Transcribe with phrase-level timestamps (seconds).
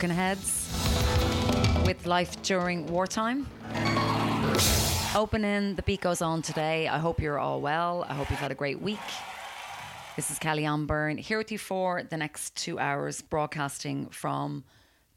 [0.00, 3.46] Talking Heads with life during wartime.
[5.14, 6.88] Opening, the beat goes on today.
[6.88, 8.06] I hope you're all well.
[8.08, 8.98] I hope you've had a great week.
[10.16, 14.64] This is Kelly Byrne here with you for the next two hours, broadcasting from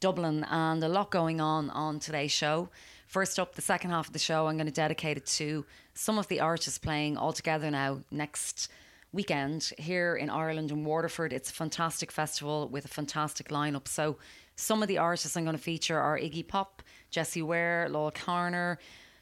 [0.00, 2.68] Dublin, and a lot going on on today's show.
[3.06, 5.64] First up, the second half of the show, I'm going to dedicate it to
[5.94, 8.68] some of the artists playing all together now next
[9.14, 11.32] weekend here in Ireland in Waterford.
[11.32, 13.88] It's a fantastic festival with a fantastic lineup.
[13.88, 14.18] So,
[14.56, 18.76] some of the artists I'm going to feature are Iggy Pop, Jessie Ware, Loyle Carner,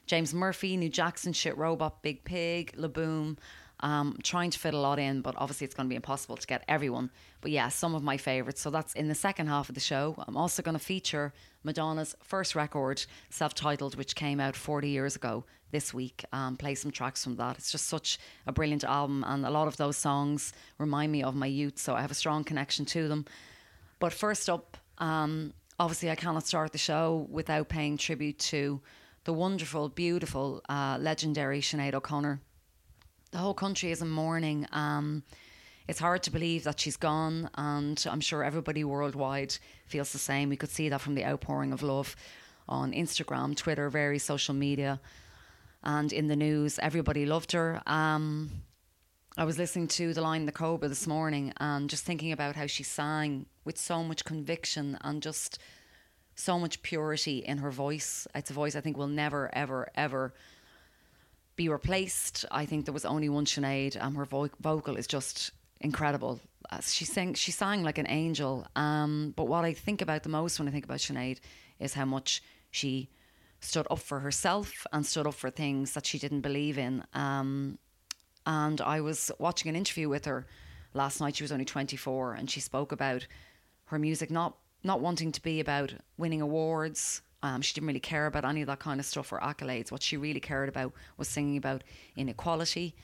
[0.06, 3.38] James Murphy, New Jackson, Shit Robot, Biig Piig, Laboom.
[3.80, 6.46] Um, trying to fit a lot in, but obviously it's going to be impossible to
[6.46, 7.10] get everyone.
[7.40, 8.60] But yeah, some of my favourites.
[8.60, 10.14] So that's in the second half of the show.
[10.28, 11.32] I'm also going to feature
[11.64, 16.24] Madonna's first record, self titled, which came out 40 years ago this week.
[16.32, 17.58] Um, play some tracks from that.
[17.58, 21.34] It's just such a brilliant album, and a lot of those songs remind me of
[21.34, 23.24] my youth, so I have a strong connection to them.
[23.98, 28.80] But first up, um, obviously, I cannot start the show without paying tribute to
[29.24, 32.40] the wonderful, beautiful, uh, legendary Sinead O'Connor.
[33.32, 34.68] The whole country is in mourning.
[34.70, 35.24] Um,
[35.88, 40.48] it's hard to believe that she's gone, and I'm sure everybody worldwide feels the same.
[40.48, 42.14] We could see that from the outpouring of love
[42.68, 45.00] on Instagram, Twitter, various social media,
[45.82, 46.78] and in the news.
[46.78, 47.82] Everybody loved her.
[47.88, 48.50] Um,
[49.34, 52.54] I was listening to The Lion and the Cobra this morning and just thinking about
[52.54, 55.58] how she sang with so much conviction and just
[56.34, 58.26] so much purity in her voice.
[58.34, 60.34] It's a voice I think will never, ever, ever
[61.56, 62.44] be replaced.
[62.50, 66.38] I think there was only one Sinead, and her vo- vocal is just incredible.
[66.70, 68.66] Uh, she sang, she sang like an angel.
[68.76, 71.40] Um, but what I think about the most when I think about Sinead
[71.80, 73.08] is how much she
[73.60, 77.02] stood up for herself and stood up for things that she didn't believe in.
[77.14, 77.78] Um,
[78.46, 80.46] and I was watching an interview with her
[80.94, 81.36] last night.
[81.36, 83.26] She was only 24, and she spoke about
[83.86, 87.22] her music not not wanting to be about winning awards.
[87.44, 89.92] Um, she didn't really care about any of that kind of stuff or accolades.
[89.92, 91.84] What she really cared about was singing about
[92.16, 92.94] inequality,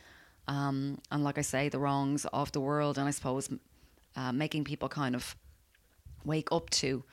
[0.49, 3.49] um, and like I say, the wrongs of the world, and I suppose
[4.17, 5.37] uh, making people kind of
[6.25, 7.05] wake up to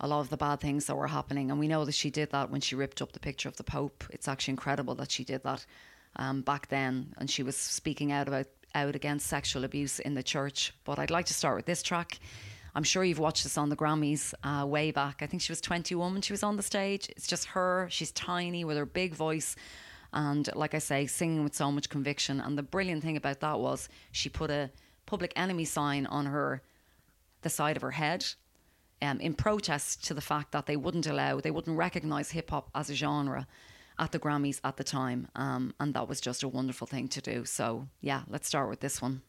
[0.00, 1.50] a lot of the bad things that were happening.
[1.50, 3.64] And we know that she did that when she ripped up the picture of the
[3.64, 4.04] Pope.
[4.10, 5.66] It's actually incredible that she did that
[6.16, 10.22] um, back then, and she was speaking out about out against sexual abuse in the
[10.22, 10.72] church.
[10.84, 12.18] But I'd like to start with this track.
[12.74, 15.22] I'm sure you've watched this on the Grammys uh, way back.
[15.22, 17.08] I think she was 21 when she was on the stage.
[17.10, 17.88] It's just her.
[17.90, 19.56] She's tiny with her big voice.
[20.12, 22.40] And like I say, singing with so much conviction.
[22.40, 24.70] And the brilliant thing about that was she put a
[25.06, 26.62] public enemy sign on her,
[27.42, 28.24] the side of her head,
[29.00, 32.70] um, in protest to the fact that they wouldn't allow, they wouldn't recognize hip hop
[32.74, 33.46] as a genre
[33.98, 35.28] at the Grammys at the time.
[35.34, 37.44] Um, and that was just a wonderful thing to do.
[37.44, 39.22] So, yeah, let's start with this one.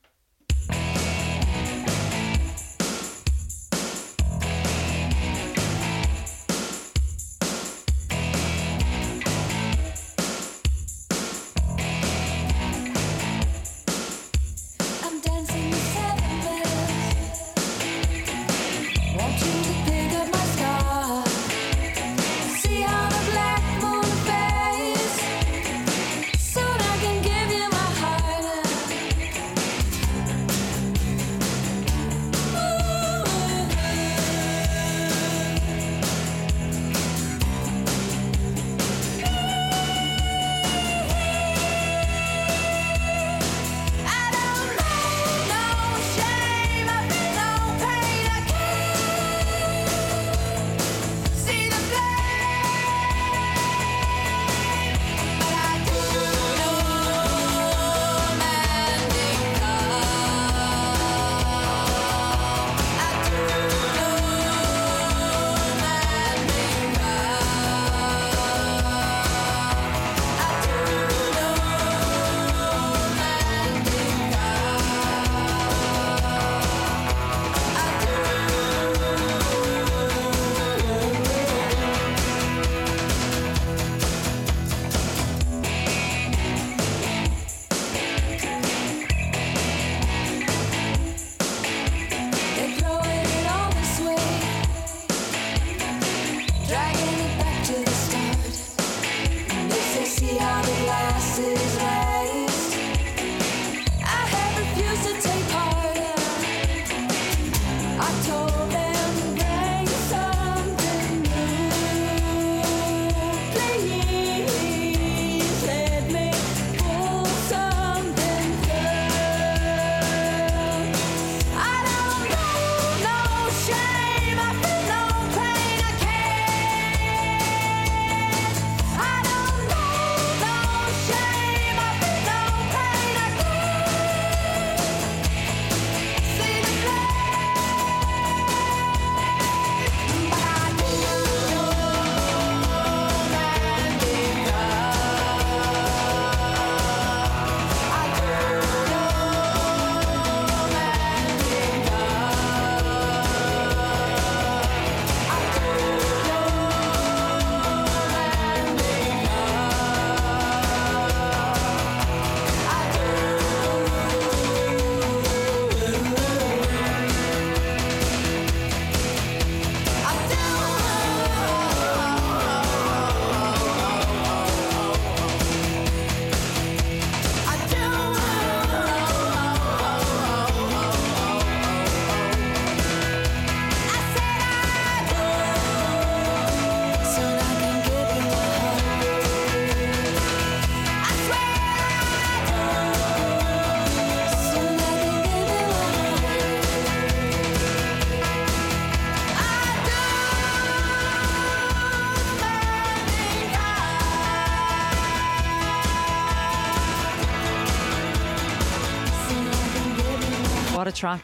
[210.89, 211.23] A track.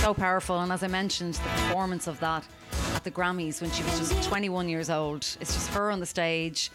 [0.00, 0.60] So powerful.
[0.60, 2.44] And as I mentioned, the performance of that
[2.94, 5.26] at the Grammys when she was just 21 years old.
[5.40, 6.70] It's just her on the stage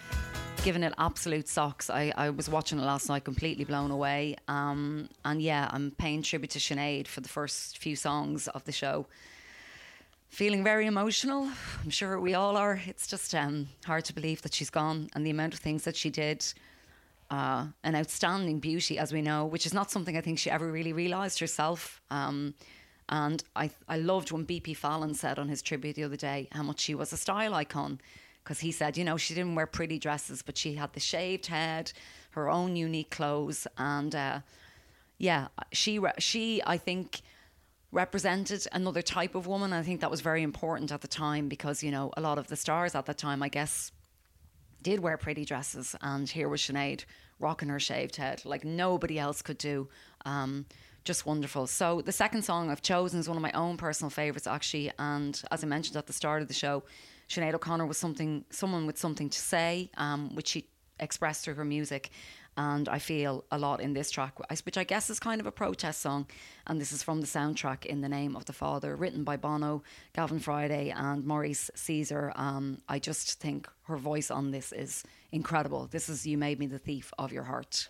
[0.63, 1.89] giving it absolute socks.
[1.89, 4.36] I, I was watching it last night, completely blown away.
[4.50, 8.74] Um, and yeah, I'm paying tribute to Sinead for the first few songs of the
[8.74, 9.05] show.
[10.27, 11.50] Feeling very emotional.
[11.84, 12.81] I'm sure we all are.
[12.88, 15.96] It's just um, hard to believe that she's gone and the amount of things that
[15.96, 16.46] she did
[17.29, 20.71] uh, an outstanding beauty, as we know, which is not something I think she ever
[20.71, 22.01] really realised herself.
[22.09, 22.55] Um,
[23.07, 26.63] and I, I loved when BP Fallon said on his tribute the other day how
[26.63, 28.00] much she was a style icon.
[28.43, 31.48] Because he said, you know, she didn't wear pretty dresses, but she had the shaved
[31.48, 31.91] head,
[32.31, 33.67] her own unique clothes.
[33.77, 34.39] And uh,
[35.17, 37.21] yeah, she, re- she, I think,
[37.91, 39.74] represented another type of woman.
[39.74, 42.48] I think that was very important at the time because, you know, a lot of
[42.48, 43.91] the stars at the time, I guess,
[44.81, 47.05] did wear pretty dresses, and here was Sinead
[47.39, 49.88] rocking her shaved head like nobody else could do.
[50.25, 50.65] Um,
[51.05, 51.65] just wonderful.
[51.67, 54.91] So the second song I've chosen is one of my own personal favourites, actually.
[55.00, 56.83] And as I mentioned at the start of the show,
[57.29, 60.67] Sinead O'Connor was something, someone with something to say, um, which she
[61.00, 62.12] expressed through her music.
[62.60, 65.51] And I feel a lot in this track, which I guess is kind of a
[65.51, 66.28] protest song.
[66.68, 69.82] And this is from the soundtrack In the Name of the Father, written by Bono,
[70.13, 72.38] Gavin Friday, and Maurice Seezer.
[72.38, 75.88] Um, I just think her voice on this is incredible.
[75.89, 77.88] This is You Made Me the Thief of Your Heart.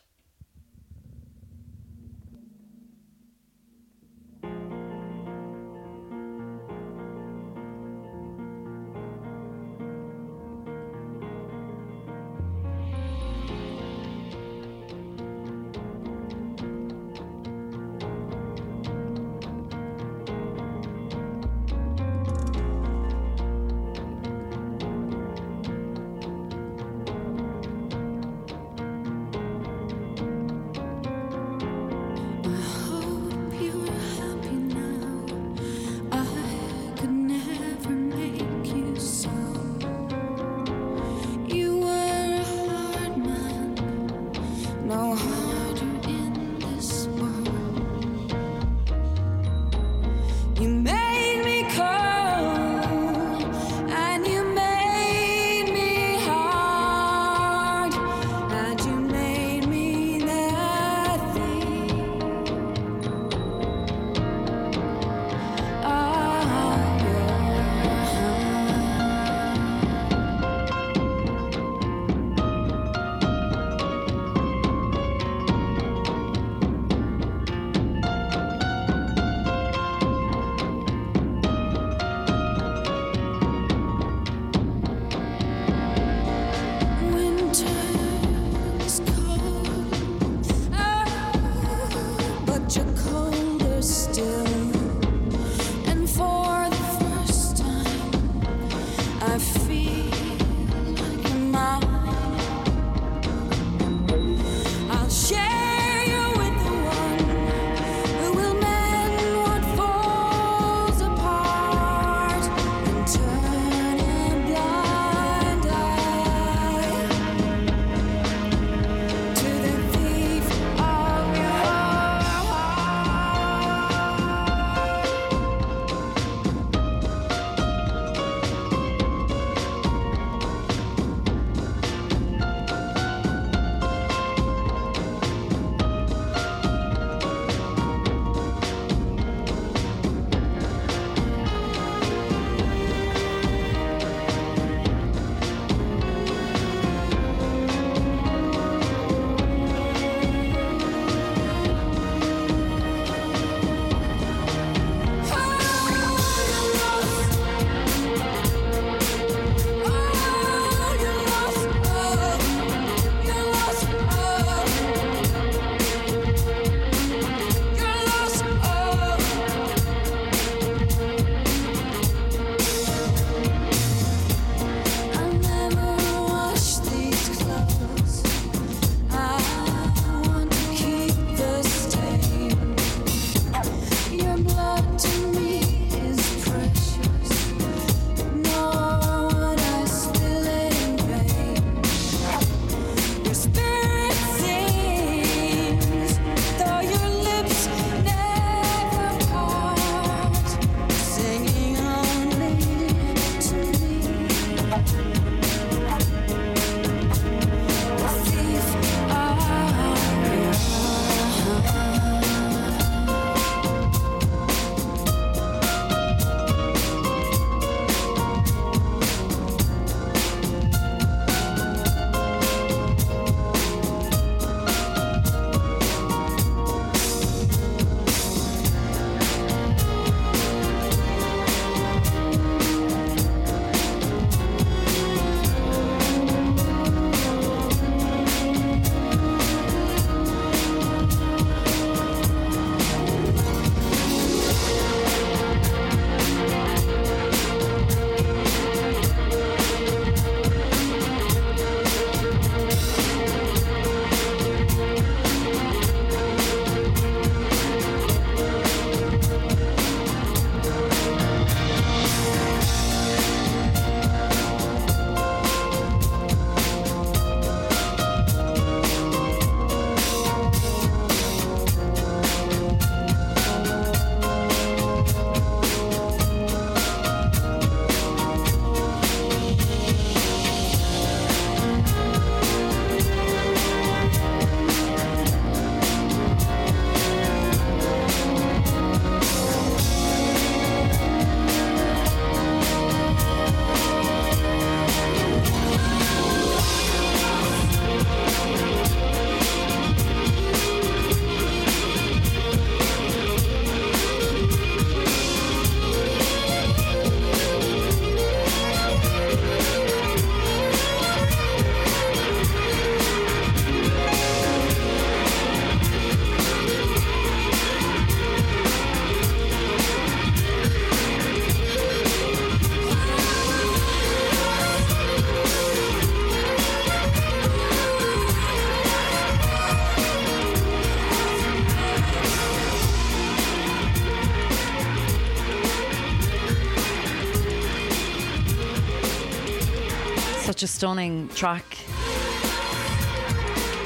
[340.79, 341.65] Stunning track.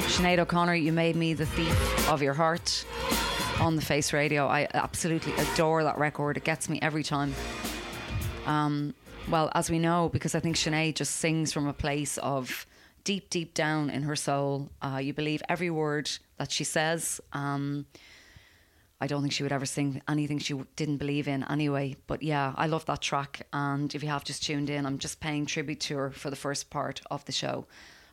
[0.06, 2.84] Sinead O'Connor, you made me the thief of your heart
[3.58, 4.46] on the Face Radio.
[4.46, 6.36] I absolutely adore that record.
[6.36, 7.34] It gets me every time.
[8.46, 8.94] Um,
[9.28, 12.64] well, as we know, because I think Sinead just sings from a place of
[13.02, 14.70] deep, deep down in her soul.
[14.80, 17.20] Uh, you believe every word that she says.
[17.32, 17.86] Um,
[19.04, 21.94] I don't think she would ever sing anything she didn't believe in anyway.
[22.06, 23.46] But yeah, I love that track.
[23.52, 26.36] And if you have just tuned in, I'm just paying tribute to her for the
[26.36, 27.66] first part of the show.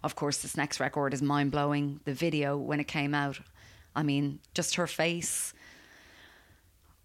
[0.04, 2.02] Of course, this next record is mind blowing.
[2.04, 3.40] The video, when it came out,
[3.96, 5.54] I mean, just her face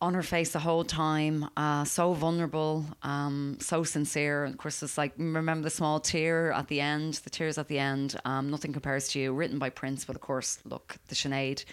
[0.02, 4.46] on her face the whole time, uh, so vulnerable, um, so sincere.
[4.46, 7.78] Of course, it's like remember the small tear at the end, the tears at the
[7.78, 8.16] end.
[8.24, 11.64] Um, Nothing compares to you, written by Prince, but of course, look, the Sinead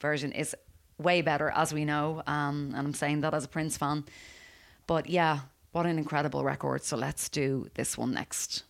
[0.00, 0.54] version is
[0.98, 4.04] way better, as we know, um, and I'm saying that as a Prince fan.
[4.86, 5.40] But yeah,
[5.72, 6.82] what an incredible record!
[6.82, 8.64] So let's do this one next.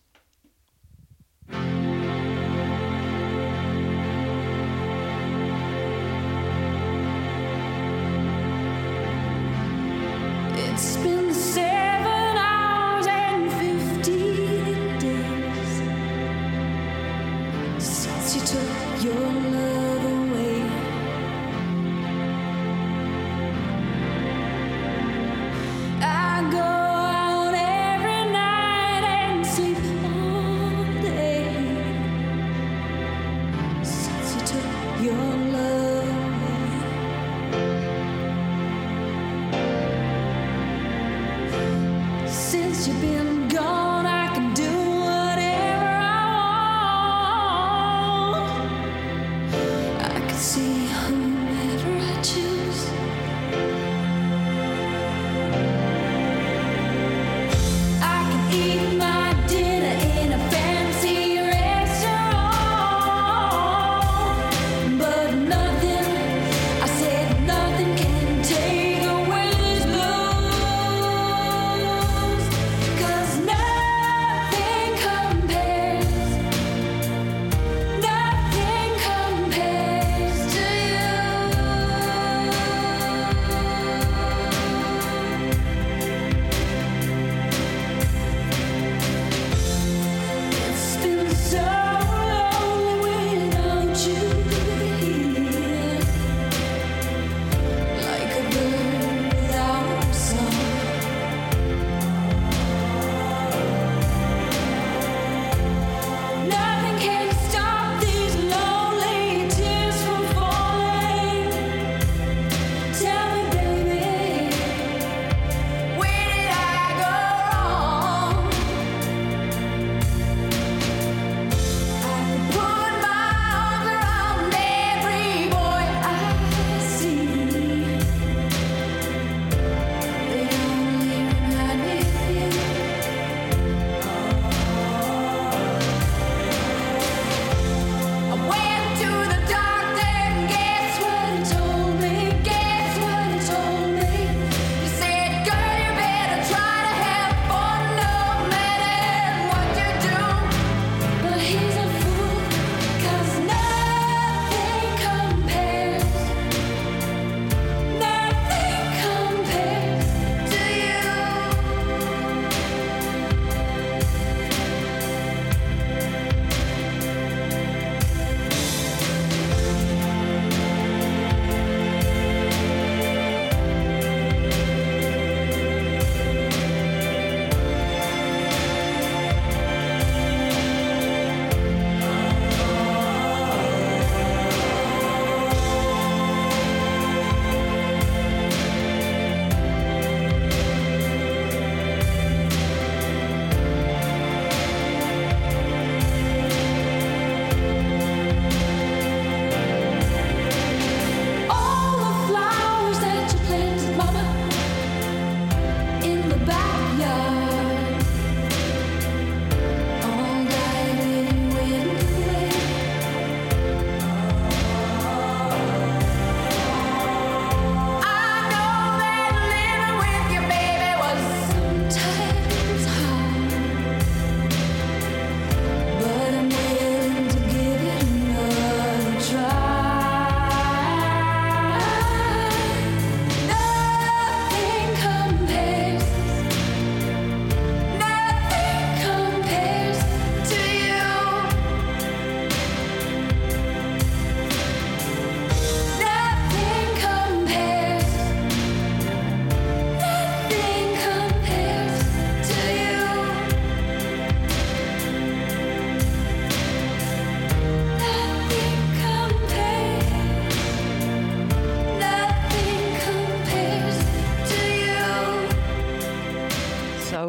[10.59, 12.06] It's been seven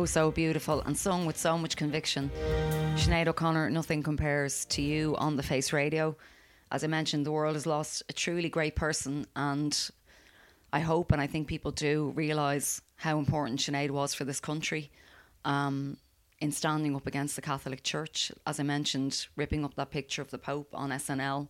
[0.09, 2.31] so beautiful and sung with so much conviction.
[2.97, 6.16] Sinead O'Connor, nothing compares to you on the Face Radio.
[6.73, 9.90] As I mentioned, the world has lost a truly great person, and
[10.73, 14.90] I hope and I think people do realise how important Sinead was for this country
[15.44, 15.99] um,
[16.40, 18.33] in standing up against the Catholic Church.
[18.47, 21.49] As I mentioned, ripping up that picture of the Pope on SNL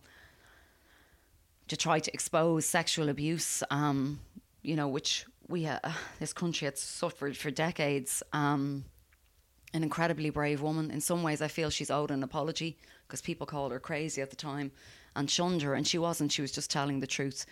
[1.69, 4.19] to try to expose sexual abuse, um,
[4.61, 5.79] you know, which we uh,
[6.19, 8.23] this country had suffered for decades.
[8.33, 8.85] Um,
[9.73, 10.89] an incredibly brave woman.
[10.89, 14.31] In some ways, I feel she's owed an apology because people called her crazy at
[14.31, 14.71] the time
[15.15, 16.31] and shunned her, and she wasn't.
[16.31, 17.45] She was just telling the truth.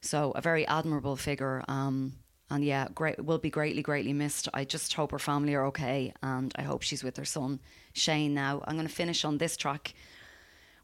[0.00, 1.62] So a very admirable figure.
[1.68, 2.14] Um,
[2.50, 4.48] and yeah, great will be greatly, greatly missed.
[4.52, 7.60] I just hope her family are okay, and I hope she's with her son
[7.94, 8.62] Shane now.
[8.66, 9.94] I'm going to finish on this track.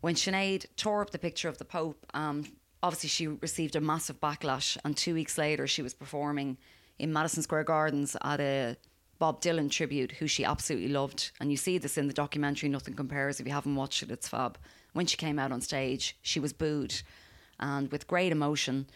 [0.01, 2.45] When Sinead tore up the picture of the Pope, um,
[2.83, 6.57] obviously she received a massive backlash, and two weeks later she was performing
[6.99, 8.77] in Madison Square Gardens at a
[9.19, 11.33] Bob Dylan tribute, who she absolutely loved.
[11.41, 13.41] And you see this in the documentary Nothing Compares.
[13.41, 14.59] If you haven't watched it, it's fab.
[14.93, 16.95] When she came out on stage, she was booed,
[17.59, 18.87] and with great emotion.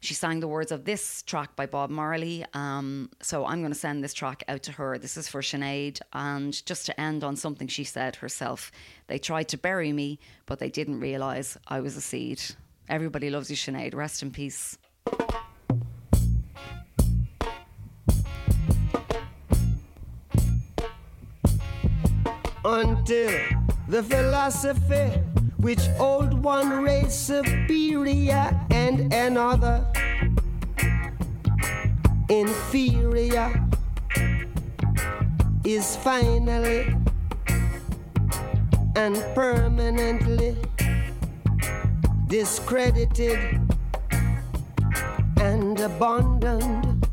[0.00, 2.44] She sang the words of this track by Bob Marley.
[2.54, 4.96] Um, so I'm going to send this track out to her.
[4.96, 6.00] This is for Sinead.
[6.12, 8.70] And just to end on something she said herself
[9.08, 12.40] they tried to bury me, but they didn't realise I was a seed.
[12.88, 13.94] Everybody loves you, Sinead.
[13.94, 14.78] Rest in peace.
[22.64, 23.30] until
[23.88, 25.06] the philosophy
[25.58, 29.84] which old one race superior and another
[32.28, 33.48] inferior
[35.64, 36.94] is finally
[38.96, 40.56] and permanently
[42.28, 43.58] discredited
[45.40, 47.08] and abandoned.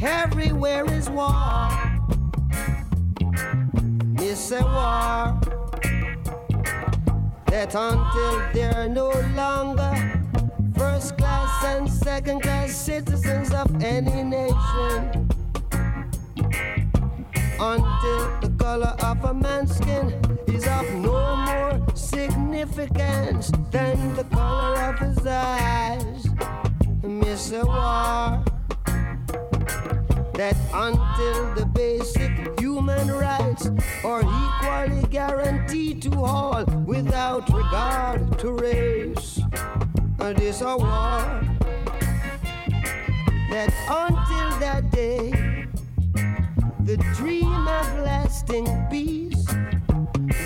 [0.00, 1.34] Everywhere is war.
[4.18, 5.40] It's a war
[7.46, 9.92] that until they're no longer
[10.76, 15.28] first class and second class citizens of any nation,
[17.58, 20.14] until the color of a man's skin
[20.46, 26.26] is of no more significance than the color of his eyes.
[27.02, 28.44] Miss a war
[30.34, 33.70] that until the basic human rights
[34.04, 39.40] are equally guaranteed to all without regard to race.
[40.20, 41.22] And it's a war
[43.50, 45.66] that until that day,
[46.84, 49.46] the dream of lasting peace,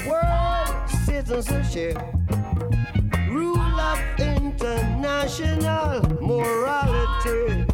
[0.06, 0.49] world
[1.26, 1.98] citizenship,
[3.28, 7.66] rule of international morality.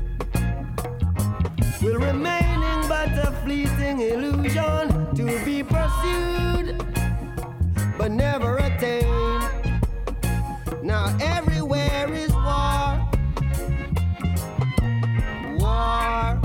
[1.81, 6.85] Will remaining but a fleeting illusion to be pursued
[7.97, 9.45] but never attained.
[10.83, 13.09] Now everywhere is war,
[15.61, 16.41] war,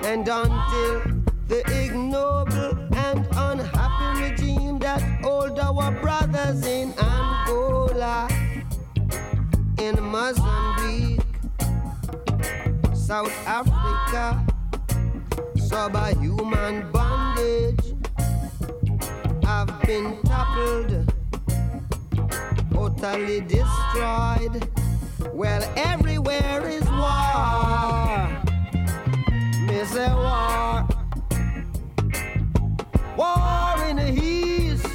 [0.00, 1.02] and until
[1.46, 8.28] the ignoble and unhappy regime that hold our brothers in Angola,
[9.78, 11.20] in Mozambique.
[12.94, 14.44] South Africa,
[15.56, 17.94] subhuman bondage.
[19.46, 21.10] I've been toppled,
[22.70, 24.68] totally destroyed.
[25.32, 28.28] Well, everywhere is war.
[29.66, 30.97] Miss war.
[33.18, 34.86] War in the east,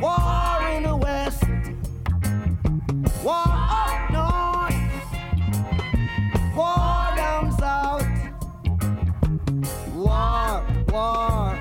[0.00, 1.44] war in the west,
[3.22, 4.74] war up north.
[6.56, 8.04] War down south.
[9.94, 11.56] War, war.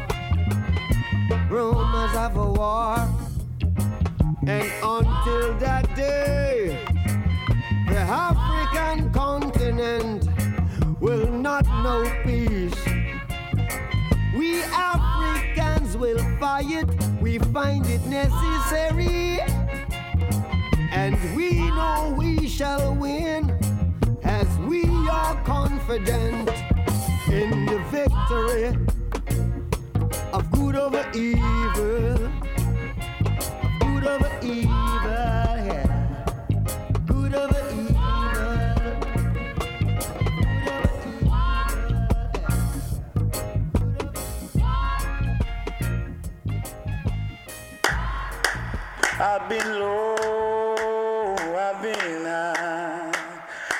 [1.48, 3.08] Rumors of a war.
[4.48, 6.84] And until that day,
[7.88, 9.13] the African
[17.64, 19.40] find it necessary.
[20.92, 23.42] And we know we shall win
[24.24, 26.50] as we are confident
[27.40, 28.66] in the victory
[30.34, 32.18] of good over evil.
[33.84, 36.26] Good over evil, yeah.
[37.08, 37.83] Good over evil.
[49.36, 53.12] I've been low, I've been high,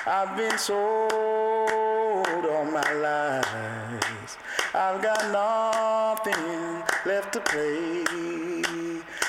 [0.04, 4.36] I've been sold all my life.
[4.74, 8.02] I've got nothing left to play.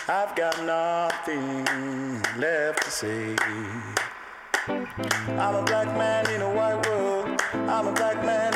[0.07, 1.63] I've got nothing
[2.39, 3.35] left to say.
[4.67, 7.39] I'm a black man in a white world.
[7.53, 8.54] I'm a black man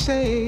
[0.00, 0.39] say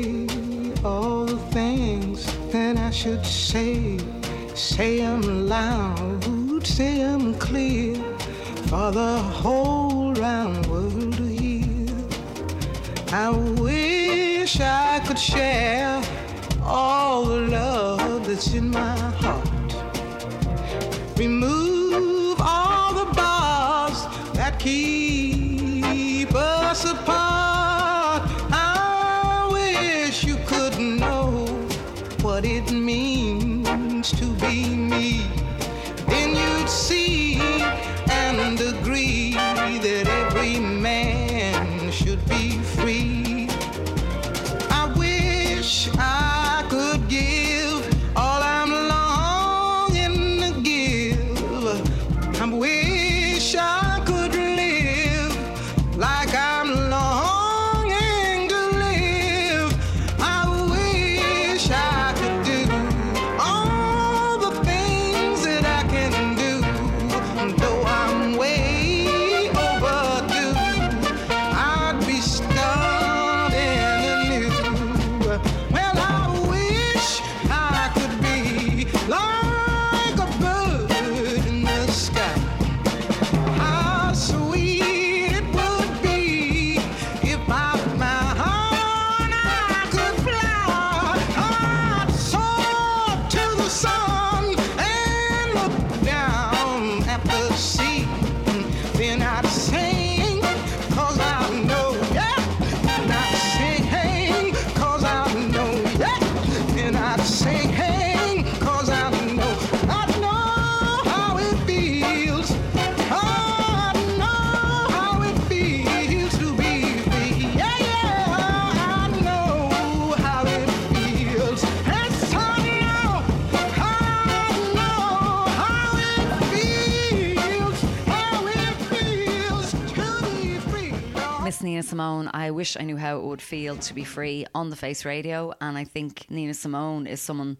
[131.61, 134.77] Nina Simone, I wish I knew how it would feel to be free on the
[134.77, 135.53] Face Radio.
[135.61, 137.59] And I think Nina Simone is someone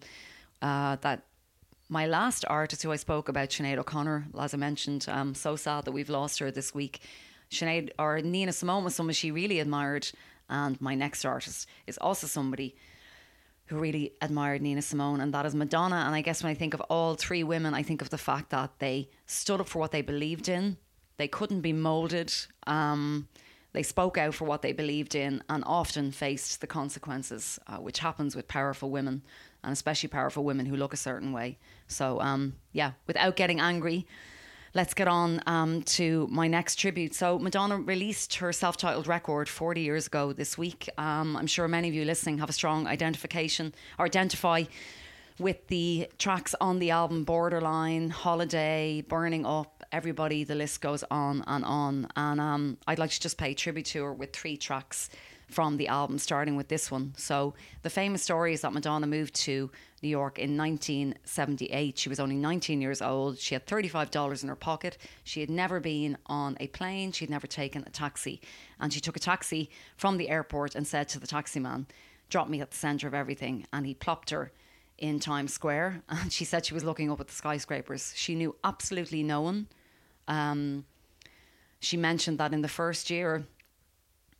[0.61, 1.25] uh, that
[1.89, 5.83] my last artist who I spoke about, Sinead O'Connor, as I mentioned, I'm so sad
[5.83, 7.01] that we've lost her this week.
[7.51, 10.09] Sinead or Nina Simone was someone she really admired.
[10.49, 12.75] And my next artist is also somebody
[13.65, 16.03] who really admired Nina Simone, and that is Madonna.
[16.07, 18.49] And I guess when I think of all three women, I think of the fact
[18.51, 20.77] that they stood up for what they believed in.
[21.17, 22.33] They couldn't be molded.
[22.65, 23.27] Um,
[23.73, 27.99] they spoke out for what they believed in and often faced the consequences, uh, which
[27.99, 29.23] happens with powerful women,
[29.63, 31.57] and especially powerful women who look a certain way.
[31.87, 34.05] So, um, yeah, without getting angry,
[34.75, 37.15] let's get on um, to my next tribute.
[37.15, 40.87] So, Madonna released her self titled record 40 years ago this week.
[40.99, 44.65] Um, I'm sure many of you listening have a strong identification or identify
[45.39, 51.43] with the tracks on the album Borderline, Holiday, Burning Up, Everybody, the list goes on
[51.45, 52.07] and on.
[52.15, 55.11] And um, I'd like to just pay tribute to her with three tracks
[55.47, 57.13] from the album, starting with this one.
[57.15, 59.69] So, the famous story is that Madonna moved to
[60.01, 61.99] New York in 1978.
[61.99, 63.37] She was only 19 years old.
[63.37, 64.97] She had $35 in her pocket.
[65.23, 67.11] She had never been on a plane.
[67.11, 68.41] She'd never taken a taxi.
[68.79, 71.85] And she took a taxi from the airport and said to the taxi man,
[72.29, 73.67] Drop me at the centre of everything.
[73.71, 74.51] And he plopped her
[74.97, 76.01] in Times Square.
[76.09, 78.11] And she said she was looking up at the skyscrapers.
[78.15, 79.67] She knew absolutely no one.
[80.27, 80.85] Um,
[81.79, 83.43] she mentioned that in the first year,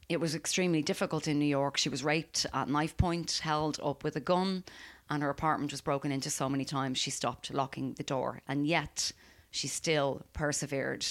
[0.09, 1.77] it was extremely difficult in New York.
[1.77, 4.63] She was raped at knife point, held up with a gun,
[5.09, 8.41] and her apartment was broken into so many times she stopped locking the door.
[8.47, 9.11] And yet,
[9.51, 11.05] she still persevered.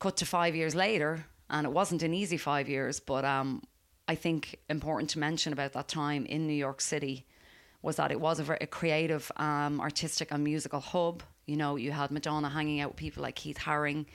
[0.00, 3.62] Cut to five years later, and it wasn't an easy five years, but um,
[4.08, 7.26] I think important to mention about that time in New York City
[7.82, 11.22] was that it was a very creative, um, artistic, and musical hub.
[11.46, 14.06] You know, you had Madonna hanging out with people like Keith Haring,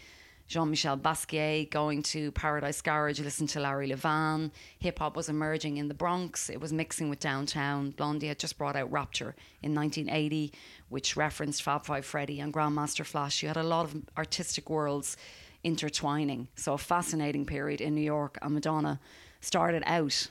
[0.48, 4.50] Jean Michel Basquiat, going to Paradise Garage, listen to Larry Levan.
[4.80, 7.92] Hip hop was emerging in the Bronx, it was mixing with downtown.
[7.92, 10.52] Blondie had just brought out Rapture in 1980,
[10.90, 13.44] which referenced Fab Five Freddy and Grandmaster Flash.
[13.44, 15.16] You had a lot of artistic worlds
[15.64, 16.48] intertwining.
[16.56, 19.00] So, a fascinating period in New York, and Madonna
[19.42, 20.30] started out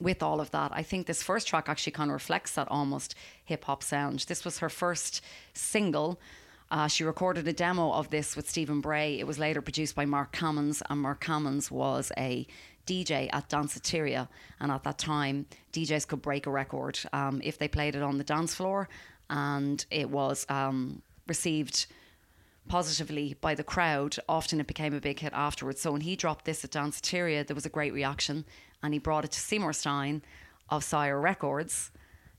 [0.00, 0.72] with all of that.
[0.74, 3.14] I think this first track actually kind of reflects that almost
[3.44, 4.20] hip hop sound.
[4.28, 5.22] This was her first
[5.52, 6.20] single.
[6.70, 9.18] Uh, she recorded a demo of this with Stephen Bray.
[9.18, 12.46] It was later produced by Mark Kamins, and Mark Kamins was a
[12.86, 14.28] DJ at Danceteria.
[14.60, 18.18] And at that time, DJs could break a record um, if they played it on
[18.18, 18.88] the dance floor,
[19.30, 21.86] and it was um, received
[22.68, 24.16] positively by the crowd.
[24.28, 25.80] Often it became a big hit afterwards.
[25.80, 28.44] So when he dropped this at Danceteria, there was a great reaction,
[28.84, 30.22] and he brought it to Seymour Stein
[30.68, 31.90] of Sire Records,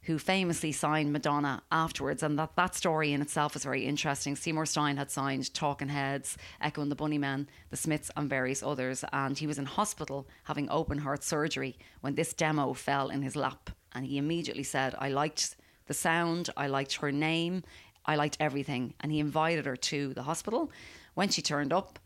[0.04, 2.22] who famously signed Madonna afterwards.
[2.22, 4.36] And that, that story in itself is very interesting.
[4.36, 9.04] Seymour Stein had signed Talking Heads, Echo and the Bunnymen, the Smiths, and various others.
[9.12, 13.36] And he was in hospital having open heart surgery when this demo fell in his
[13.36, 13.72] lap.
[13.96, 15.56] And he immediately said, I liked
[15.88, 17.64] the sound, I liked her name,
[18.06, 18.93] I liked everything.
[19.00, 20.72] And he invited her to the hospital.
[21.16, 21.98] When she turned up,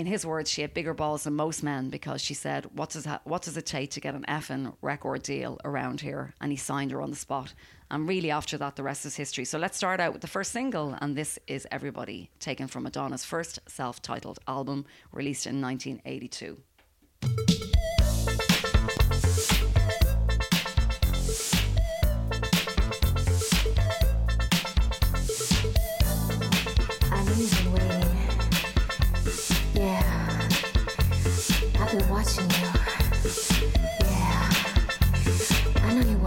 [0.00, 3.04] in his words, she had bigger balls than most men because she said, "What does
[3.04, 6.56] ha- what does it take to get an effing record deal around here?" And he
[6.56, 7.52] signed her on the spot.
[7.90, 9.44] And really, after that, the rest is history.
[9.44, 13.26] So let's start out with the first single, and this is "Everybody," taken from Madonna's
[13.26, 17.49] first self-titled album, released in 1982.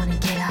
[0.04, 0.43] To get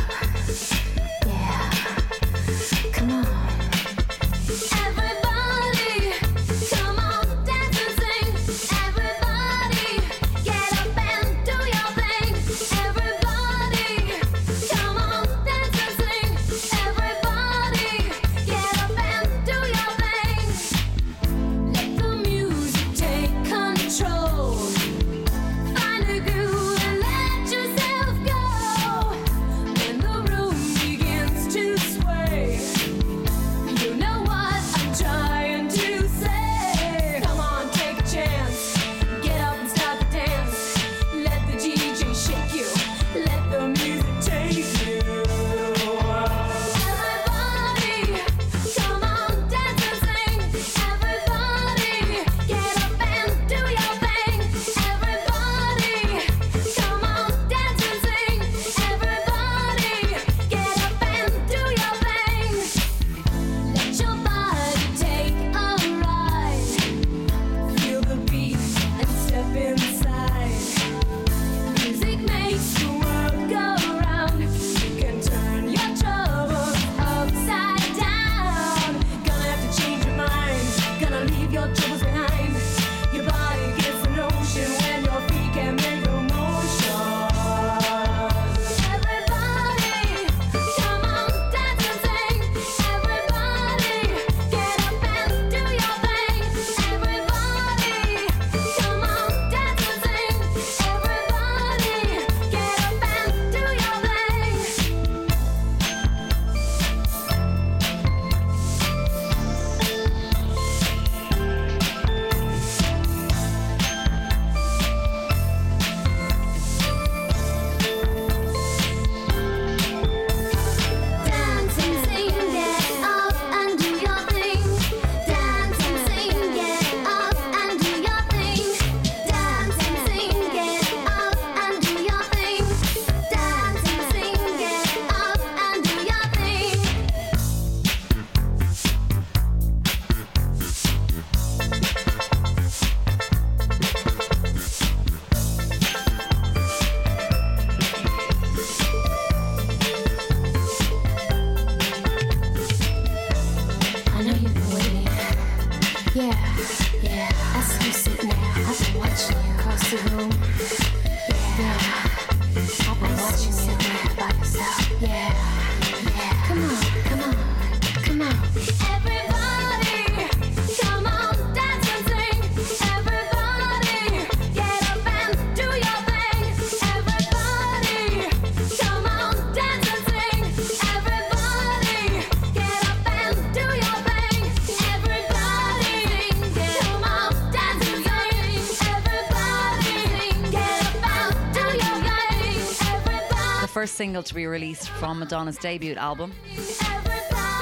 [193.92, 196.32] first single to be released from Madonna's debut album,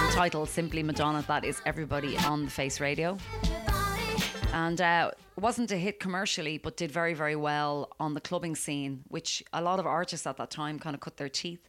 [0.07, 3.17] entitled simply Madonna, that is Everybody on the Face Radio.
[4.53, 9.03] And uh, wasn't a hit commercially, but did very, very well on the clubbing scene,
[9.09, 11.69] which a lot of artists at that time kind of cut their teeth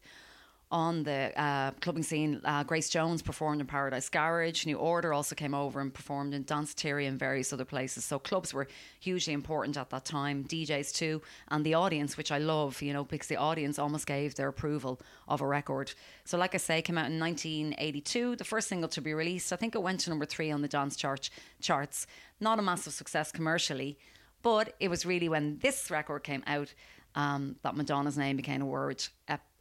[0.72, 2.40] on the uh, clubbing scene.
[2.46, 4.66] Uh, Grace Jones performed in Paradise Garage.
[4.66, 8.06] New Order also came over and performed in Danceteria and various other places.
[8.06, 8.68] So clubs were
[9.00, 10.46] hugely important at that time.
[10.46, 14.36] DJs too, and the audience, which I love, you know, because the audience almost gave
[14.36, 15.94] their approval of a record.
[16.24, 18.38] So, like I say, came out in 1982.
[18.38, 19.52] The first single to be released.
[19.52, 21.30] I think it went to number three on the dance chart
[21.62, 22.08] charts.
[22.40, 23.98] Not a massive success commercially,
[24.42, 26.74] but it was really when this record came out
[27.16, 29.04] um, that Madonna's name became a word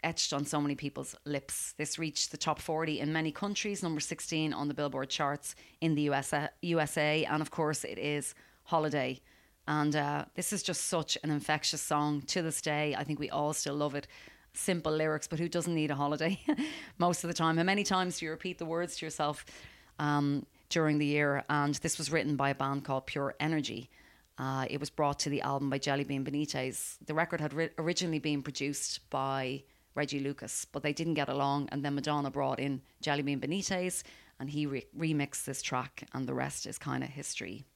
[0.03, 1.75] etched on so many people's lips.
[1.77, 5.95] This reached the top 40 in many countries, number 16 on the Billboard charts in
[5.95, 8.35] the USA, USA and of course it is
[8.65, 9.21] Holiday.
[9.67, 12.95] And uh, this is just such an infectious song to this day.
[12.97, 14.07] I think we all still love it.
[14.53, 16.41] simple lyrics, but who doesn't need a holiday
[16.99, 17.57] most of the time?
[17.57, 19.45] How many times do you repeat the words to yourself
[19.99, 21.45] um, during the year?
[21.49, 23.91] And this was written by a band called Pure Energy.
[24.41, 26.97] Uh, it was brought to the album by Jellybean Benitez.
[27.05, 29.63] The record had ri- originally been produced by
[29.95, 31.69] Reggie Lucas, but they didn't get along.
[31.71, 34.03] And then Madonna brought in Jellybean Benitez,
[34.39, 37.67] and he re- remixed this track, and the rest is kind of history.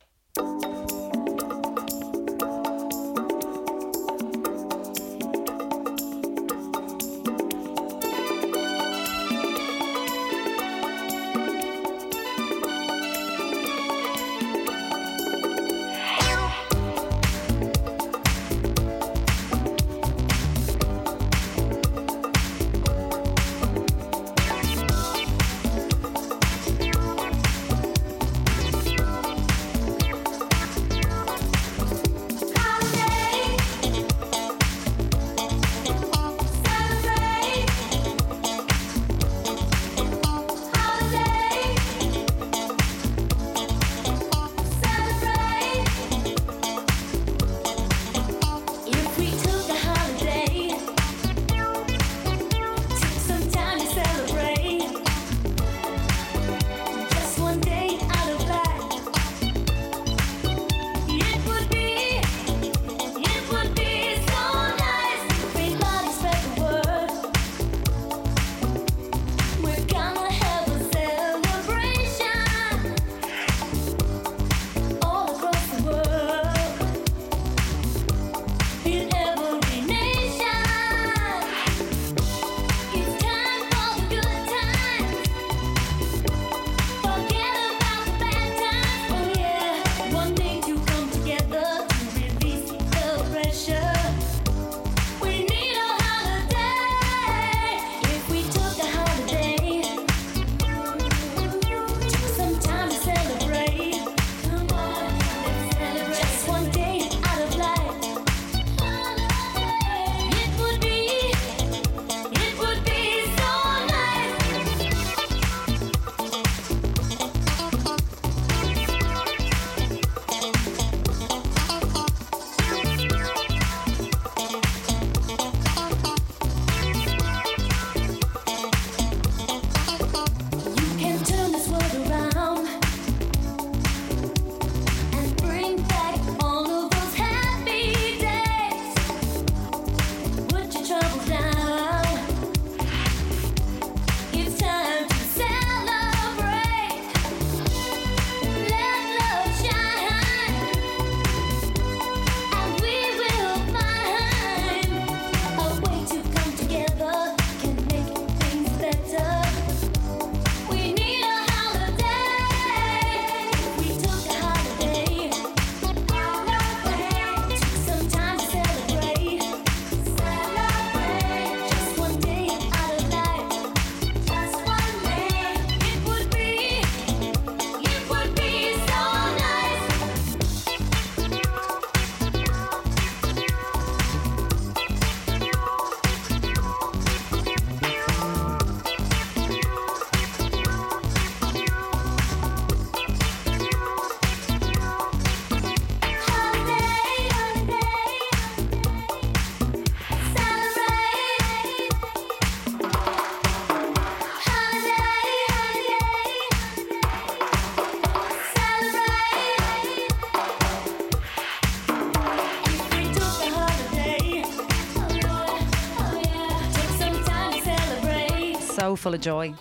[219.05, 219.53] Full of joy.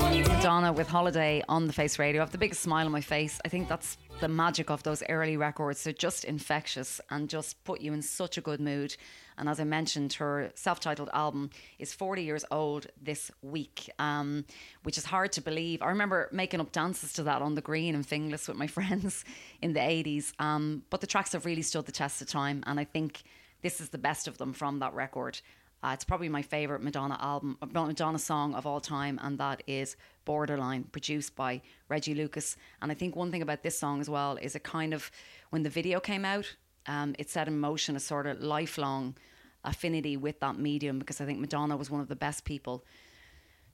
[0.00, 2.20] Madonna with Holiday on the Face Radio.
[2.20, 3.40] I have the biggest smile on my face.
[3.44, 5.84] I think that's the magic of those early records.
[5.84, 8.96] They're just infectious and just put you in such a good mood.
[9.38, 14.44] And as I mentioned, her self titled album is 40 years old this week, um,
[14.82, 15.80] which is hard to believe.
[15.80, 19.24] I remember making up dances to that on the green and Finglas with my friends
[19.62, 20.32] in the 80s.
[20.40, 22.64] Um, but the tracks have really stood the test of time.
[22.66, 23.22] And I think
[23.62, 25.40] this is the best of them from that record.
[25.84, 29.62] Uh, it's probably my favorite Madonna album, uh, Madonna song of all time, and that
[29.66, 31.60] is Borderline, produced by
[31.90, 32.56] Reggie Lucas.
[32.80, 35.10] And I think one thing about this song as well is it kind of,
[35.50, 36.56] when the video came out,
[36.86, 39.14] um, it set in motion a sort of lifelong
[39.62, 42.82] affinity with that medium because I think Madonna was one of the best people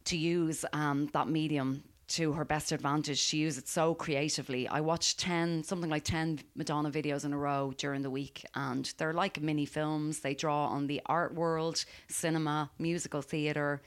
[0.06, 3.18] to use um, that medium to her best advantage.
[3.18, 4.68] She used it so creatively.
[4.68, 8.92] I watched 10, something like 10 Madonna videos in a row during the week, and
[8.98, 10.20] they're like mini films.
[10.20, 13.82] They draw on the art world, cinema, musical theatre,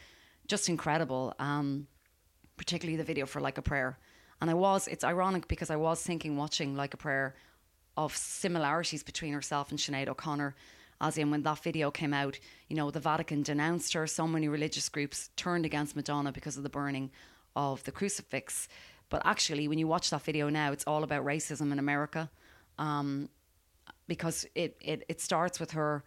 [0.48, 1.34] just incredible.
[1.40, 1.88] Um,
[2.58, 3.98] particularly the video for Like a Prayer.
[4.42, 7.36] And I was, it's ironic because I was thinking, watching Like a Prayer,
[7.96, 10.56] of similarities between herself and Sinead O'Connor.
[11.00, 14.08] As in, when that video came out, you know, the Vatican denounced her.
[14.08, 17.12] So many religious groups turned against Madonna because of the burning
[17.56, 18.68] of the crucifix.
[19.10, 22.30] But actually, when you watch that video now, it's all about racism in America.
[22.78, 23.30] Um,
[24.08, 26.04] because it, it, it starts with her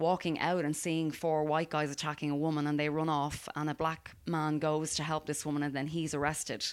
[0.00, 3.68] walking out and seeing four white guys attacking a woman and they run off and
[3.68, 6.64] a black man goes to help this woman and then he's arrested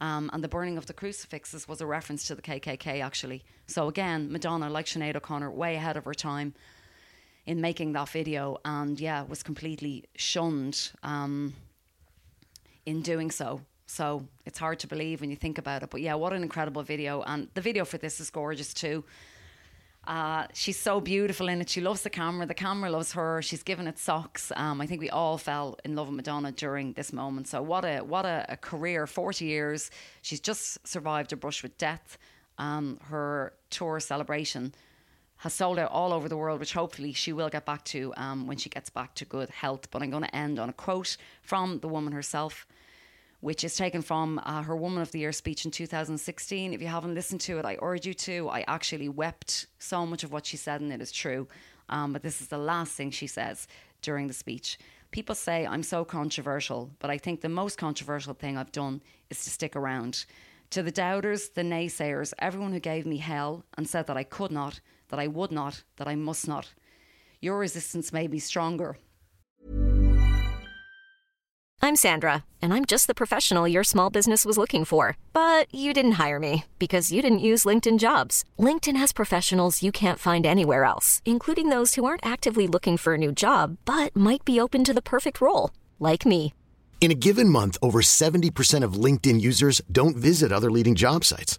[0.00, 3.86] um, and the burning of the crucifixes was a reference to the KKK actually so
[3.86, 6.54] again Madonna like Sinead O'Connor way ahead of her time
[7.46, 11.54] in making that video and yeah was completely shunned um,
[12.86, 16.14] in doing so so it's hard to believe when you think about it but yeah
[16.14, 19.04] what an incredible video and the video for this is gorgeous too
[20.06, 21.68] uh, she's so beautiful in it.
[21.68, 22.44] She loves the camera.
[22.44, 23.40] The camera loves her.
[23.40, 24.50] She's given it socks.
[24.56, 27.46] Um, I think we all fell in love with Madonna during this moment.
[27.46, 29.06] So what a what a, a career!
[29.06, 29.90] Forty years.
[30.22, 32.18] She's just survived a brush with death.
[32.58, 34.74] Um, her tour celebration
[35.42, 38.46] has sold out all over the world, which hopefully she will get back to um,
[38.46, 39.90] when she gets back to good health.
[39.90, 42.66] But I'm going to end on a quote from the woman herself
[43.40, 46.72] which is taken from uh, her Woman of the Year speech in 2016.
[46.72, 48.48] If you haven't listened to it, I urge you to.
[48.48, 51.48] I actually wept so much of what she said, and it is true.
[51.88, 53.66] Um, but this is the last thing she says
[54.00, 54.78] during the speech.
[55.10, 59.42] People say I'm so controversial, but I think the most controversial thing I've done is
[59.42, 60.24] to stick around.
[60.70, 64.52] To the doubters, the naysayers, everyone who gave me hell and said that I could
[64.52, 64.80] not,
[65.12, 66.70] that I would not, that I must not.
[67.42, 68.96] Your resistance may be stronger.
[71.84, 75.18] I'm Sandra, and I'm just the professional your small business was looking for.
[75.34, 78.44] But you didn't hire me because you didn't use LinkedIn jobs.
[78.58, 83.14] LinkedIn has professionals you can't find anywhere else, including those who aren't actively looking for
[83.14, 86.54] a new job but might be open to the perfect role, like me.
[87.02, 91.58] In a given month, over 70% of LinkedIn users don't visit other leading job sites.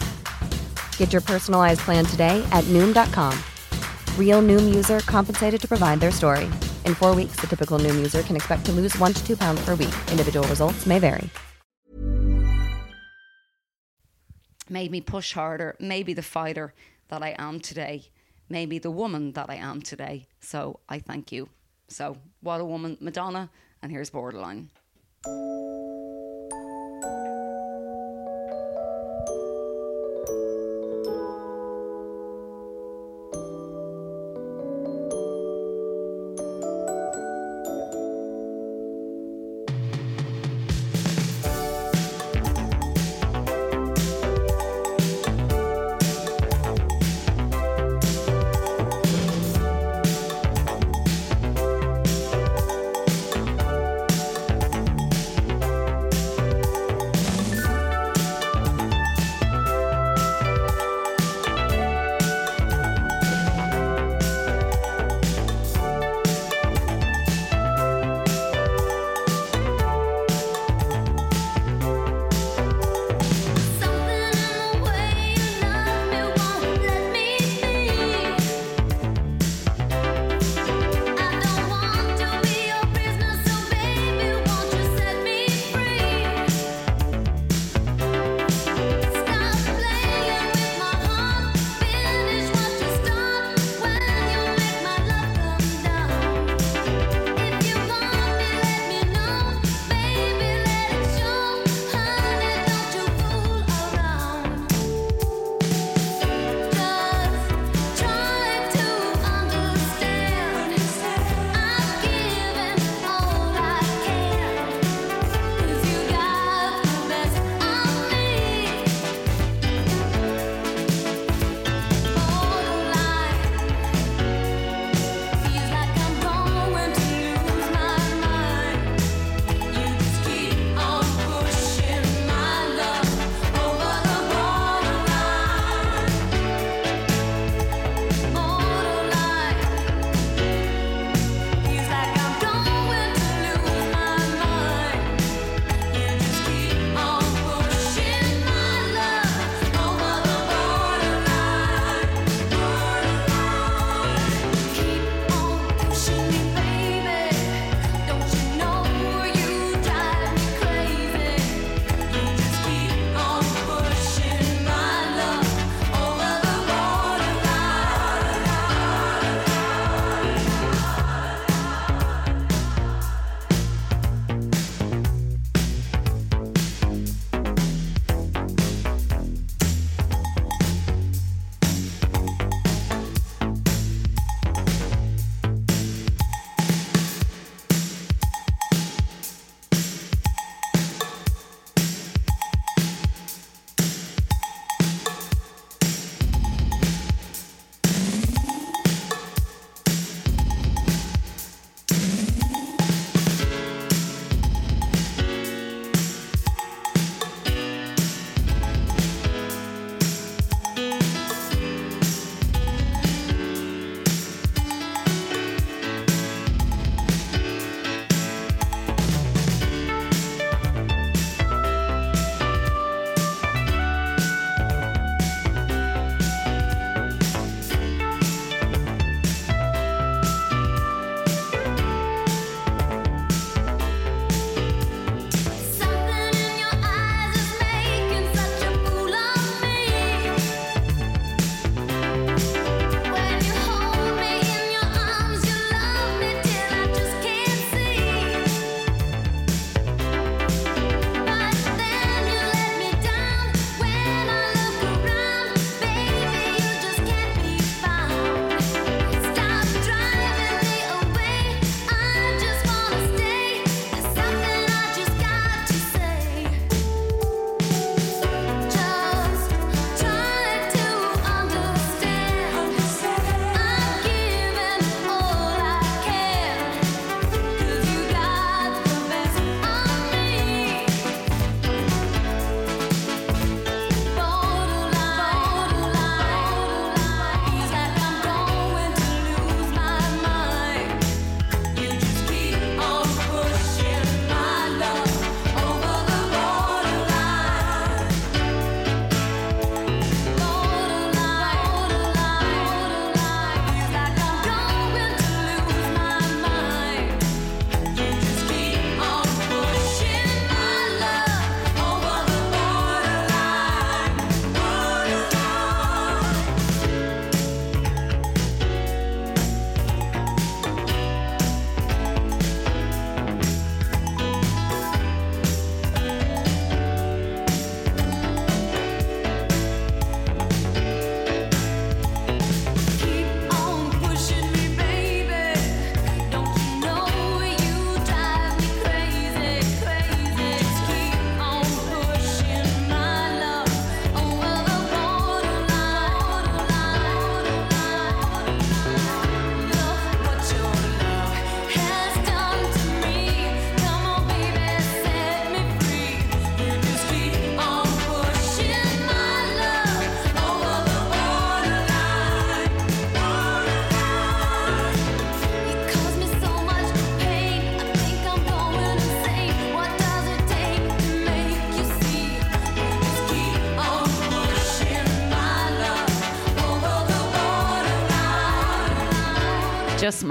[0.95, 3.37] Get your personalized plan today at Noom.com.
[4.17, 6.45] Real Noom user compensated to provide their story.
[6.85, 9.59] In four weeks, the typical Noom user can expect to lose one to two pounds
[9.65, 9.93] per week.
[10.09, 11.29] Individual results may vary.
[14.71, 16.73] made me push harder, maybe the fighter
[17.09, 18.05] that I am today,
[18.49, 20.27] maybe the woman that I am today.
[20.39, 21.49] So I thank you.
[21.89, 23.49] So, what a woman, Madonna,
[23.81, 24.69] and here's Borderline.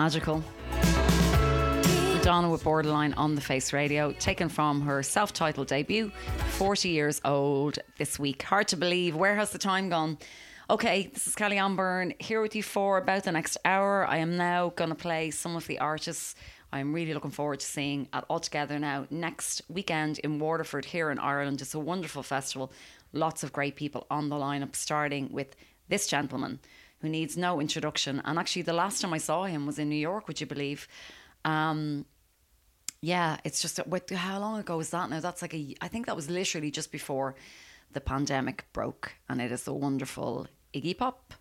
[0.00, 0.42] Magical.
[2.14, 6.10] Madonna with Borderline on the Face Radio, taken from her self titled debut,
[6.52, 8.40] 40 years old this week.
[8.44, 9.14] Hard to believe.
[9.14, 10.16] Where has the time gone?
[10.70, 14.06] Okay, this is Kelly-Anne Byrne here with you for about the next hour.
[14.06, 16.34] I am now going to play some of the artists
[16.72, 21.10] I'm really looking forward to seeing at All Together Now next weekend in Waterford here
[21.10, 21.60] in Ireland.
[21.60, 22.72] It's a wonderful festival.
[23.12, 25.56] Lots of great people on the lineup, starting with
[25.90, 26.58] this gentleman
[27.00, 28.20] who needs no introduction.
[28.24, 30.86] And actually, the last time I saw him was in New York, would you believe?
[31.44, 32.04] Um,
[33.00, 35.20] yeah, it's just what, how long ago was that now?
[35.20, 37.34] That's like a, I think that was literally just before
[37.92, 41.34] the pandemic broke, and it is the wonderful Iggy Pop.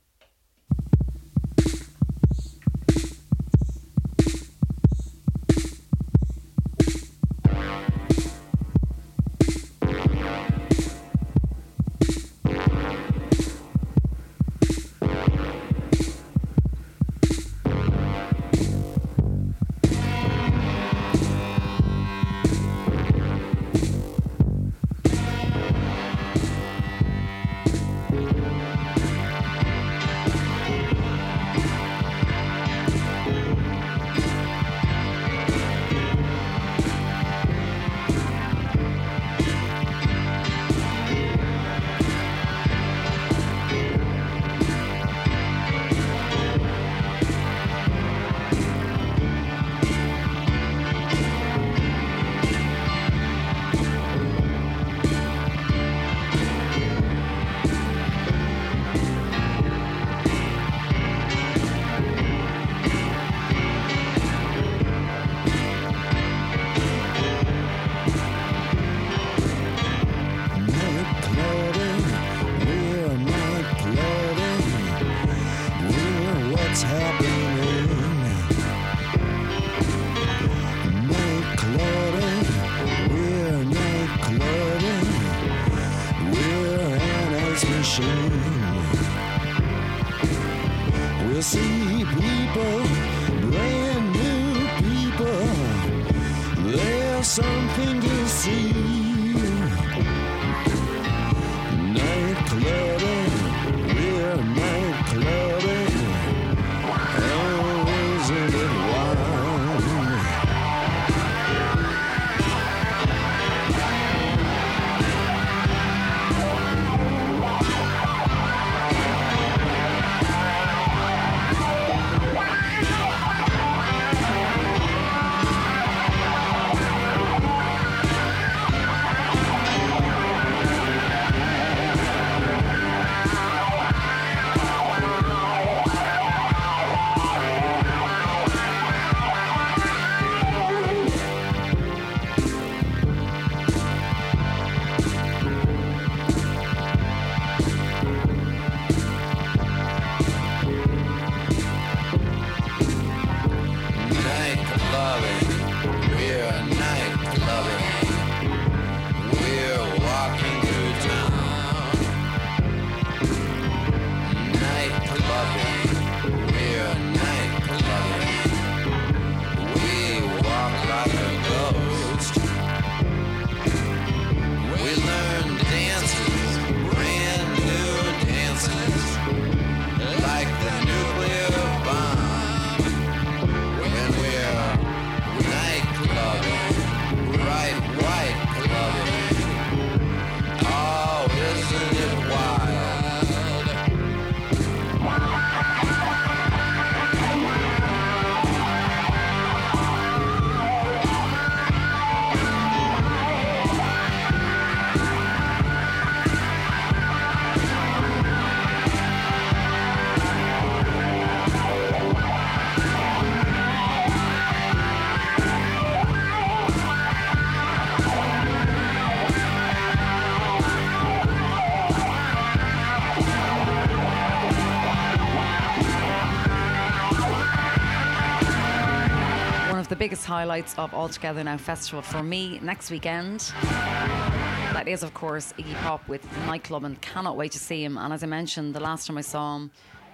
[230.00, 233.41] Biggest highlights of All Together Now Festival for me next weekend.
[233.62, 237.97] That is, of course, Iggy Pop with Nightclub, and cannot wait to see him.
[237.97, 239.72] And as I mentioned, the last time I saw him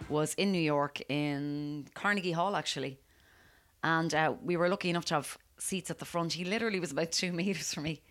[0.10, 3.00] was in New York in Carnegie Hall, actually.
[3.84, 6.34] And uh, we were lucky enough to have seats at the front.
[6.34, 8.02] He literally was about two meters from me.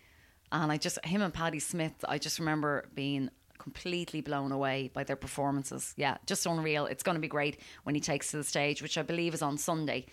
[0.53, 5.03] And I just, him and Patti Smith, I just remember being completely blown away by
[5.03, 5.93] their performances.
[5.97, 6.85] Yeah, just unreal.
[6.85, 9.41] It's going to be great when he takes to the stage, which I believe is
[9.41, 10.05] on Sunday.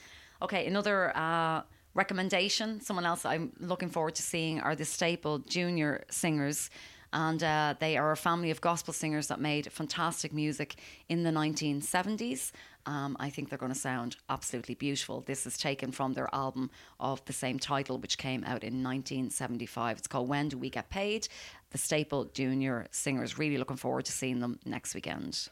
[0.43, 1.63] Okay, another uh,
[1.95, 6.69] recommendation, someone else I'm looking forward to seeing are the Staple Junior Singers.
[7.13, 10.77] And uh, they are a family of gospel singers that made fantastic music
[11.09, 12.51] in the 1970s.
[12.87, 15.21] Um, I think they're going to sound absolutely beautiful.
[15.21, 19.99] This is taken from their album of the same title, which came out in 1975.
[19.99, 21.29] It's called When Do We Get Paid?
[21.71, 23.39] The Staple Junior Singers.
[23.39, 25.51] Really looking forward to seeing them next weekend.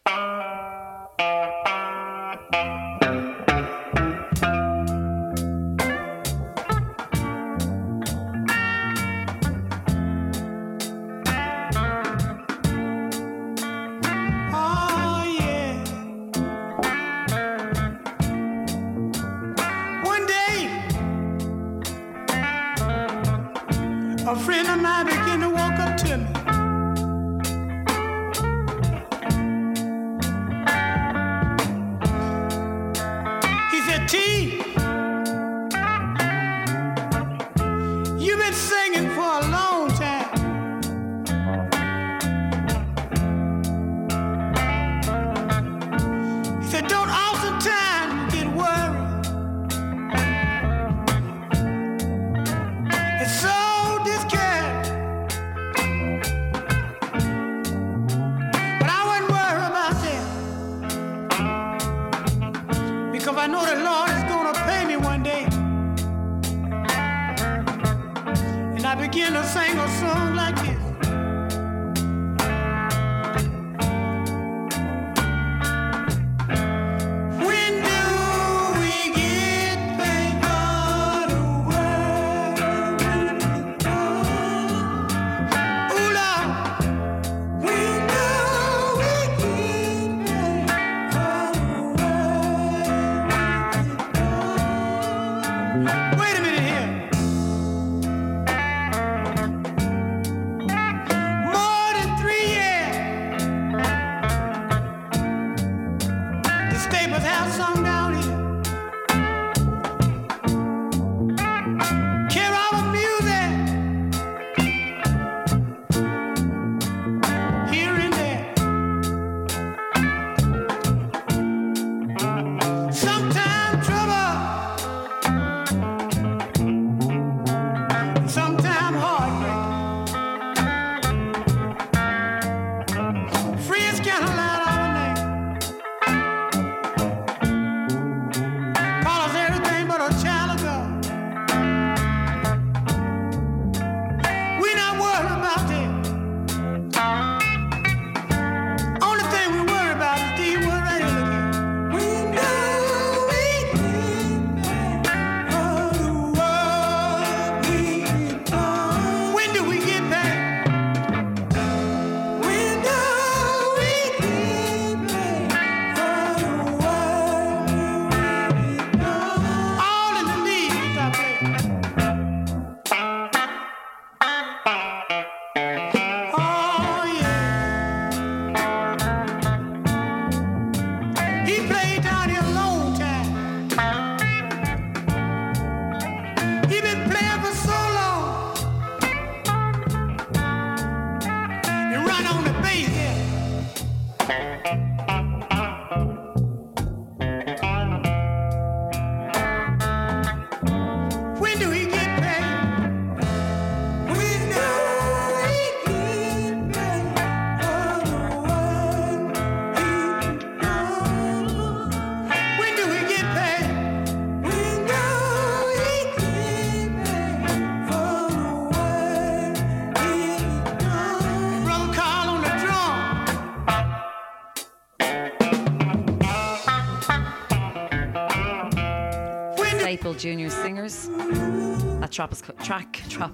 [232.21, 233.33] Track is, track, track,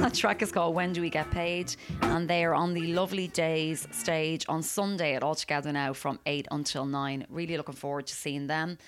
[0.00, 1.76] that track is called When Do We Get Paid?
[2.02, 6.18] And they are on the Lovely Days stage on Sunday at All Together Now from
[6.26, 7.26] 8 until 9.
[7.30, 8.78] Really looking forward to seeing them.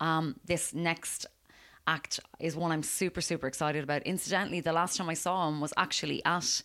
[0.00, 1.26] Um, this next
[1.86, 4.02] act is one I'm super, super excited about.
[4.02, 6.60] Incidentally, the last time I saw him was actually at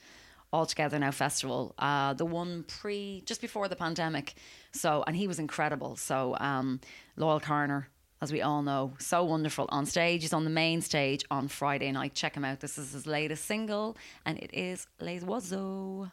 [0.51, 4.33] All Together Now Festival, uh, the one pre, just before the pandemic.
[4.71, 5.97] So, and he was incredible.
[5.97, 6.79] So, um,
[7.15, 7.85] Loyle Carner,
[8.23, 10.21] as we all know, so wonderful on stage.
[10.21, 12.15] He's on the main stage on Friday night.
[12.15, 12.61] Check him out.
[12.61, 16.07] This is his latest single, and it is Les Oiseaux.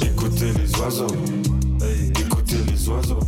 [0.00, 1.06] Écoutez les oiseaux,
[1.82, 2.10] hey.
[2.18, 3.20] écoutez les oiseaux,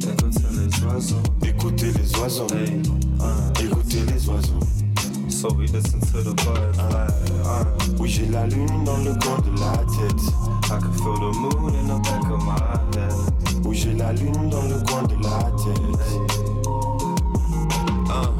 [0.00, 2.80] écoutez les oiseaux, écoutez les oiseaux, hey.
[3.60, 4.77] écoutez les oiseaux.
[5.38, 7.06] So we listen to the birds fly.
[8.00, 10.20] Oui, j'ai la lune dans le coin de la tête.
[10.64, 12.58] I can feel the moon in the back of my
[12.98, 13.64] head.
[13.64, 15.78] Oui, j'ai la lune dans le coin de la tête.
[18.10, 18.32] Hein.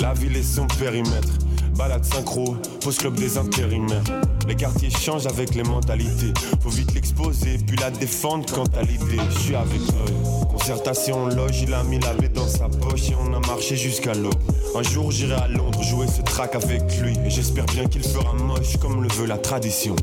[0.00, 1.38] La ville est son périmètre.
[1.76, 4.02] Balade synchro, post club des intérimaires.
[4.46, 6.32] Les quartiers changent avec les mentalités.
[6.60, 9.18] Faut vite l'exposer, puis la défendre quant à l'idée.
[9.30, 10.14] Je suis avec l'œil.
[10.50, 14.14] Concertation, loge, il a mis la baie dans sa poche et on a marché jusqu'à
[14.14, 14.34] l'aube.
[14.76, 17.16] Un jour j'irai à Londres jouer ce track avec lui.
[17.24, 19.96] Et j'espère bien qu'il fera moche comme le veut la tradition.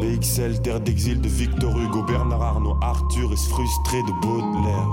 [0.00, 4.88] BXL, terre d'exil de Victor Hugo, Bernard Arnault, Arthur est frustré de Baudelaire.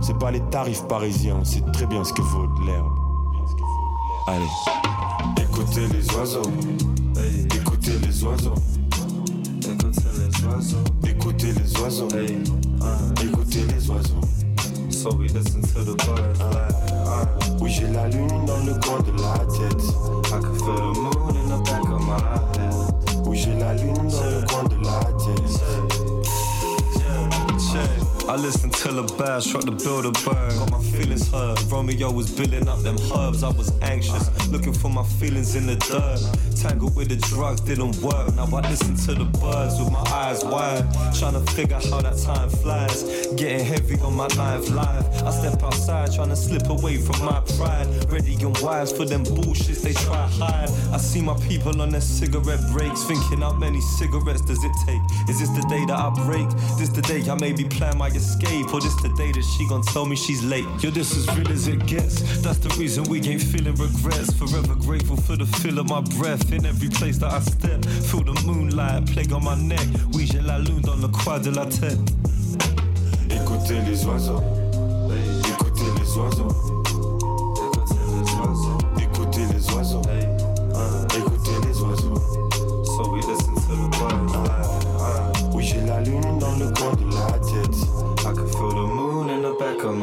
[0.00, 2.92] C'est pas les tarifs parisiens, c'est très bien ce que vaut l'herbe.
[4.26, 5.42] Allez.
[5.42, 6.42] Écoutez les oiseaux.
[8.18, 8.54] Écoutez les oiseaux.
[9.64, 10.82] Écoutez les oiseaux.
[11.06, 12.08] Écoutez les oiseaux.
[13.22, 14.20] Écoutez les oiseaux.
[14.90, 16.68] So we listen to the birds fly.
[17.60, 19.84] Oui, j'ai la lune dans le coin de la tête.
[20.26, 22.18] I can feel the moon in the back of my
[22.58, 22.74] head.
[23.24, 25.37] Oui, j'ai la lune dans le coin de la tête.
[28.28, 30.52] I listen to the bass, to build a bird.
[30.52, 31.64] Got my feelings hurt.
[31.70, 33.42] Romeo was building up them herbs.
[33.42, 36.20] I was anxious, looking for my feelings in the dirt.
[36.60, 38.34] Tangled with the drugs, didn't work.
[38.34, 40.84] Now I listen to the birds with my eyes wide,
[41.18, 43.28] trying to figure how that time flies.
[43.34, 45.22] Getting heavy on my life, life.
[45.22, 47.86] I step outside, trying to slip away from my pride.
[48.12, 50.68] Ready and wise for them bullshits they try hide.
[50.92, 55.00] I see my people on their cigarette breaks, thinking how many cigarettes does it take?
[55.30, 56.48] Is this the day that I break?
[56.76, 59.82] This the day I maybe plan my escape, or this the day that she gon'
[59.82, 60.66] tell me she's late?
[60.82, 62.42] Yo, this as real as it gets.
[62.42, 64.32] That's the reason we ain't feeling regrets.
[64.34, 67.84] Forever grateful for the feel of my breath in every place that I step.
[68.10, 69.86] Feel the moonlight plague on my neck.
[70.12, 71.98] Oui, j'ai la lune dans le coin de la tête.
[73.30, 74.42] Écoutez les oiseaux.
[75.46, 76.87] Écoutez les oiseaux.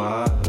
[0.06, 0.45] Back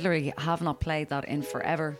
[0.00, 1.98] Have not played that in forever.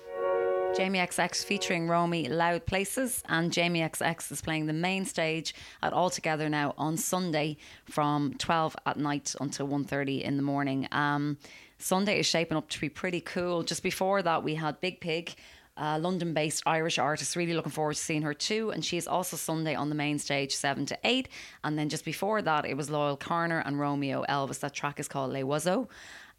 [0.74, 5.93] Jamie XX featuring Romy Loud Places and Jamie XX is playing the main stage at
[5.93, 10.89] All Together now on Sunday from 12 at night until 1.30 in the morning.
[10.93, 11.36] Um,
[11.77, 13.62] Sunday is shaping up to be pretty cool.
[13.64, 15.35] Just before that we had Biig Piig,
[15.77, 17.36] uh, London-based Irish artist.
[17.36, 18.70] Really looking forward to seeing her too.
[18.70, 21.28] And she is also Sunday on the main stage, 7 to 8.
[21.64, 24.60] And then just before that it was Loyle Carner and Romeo Elvis.
[24.60, 25.89] That track is called Le Oiseau.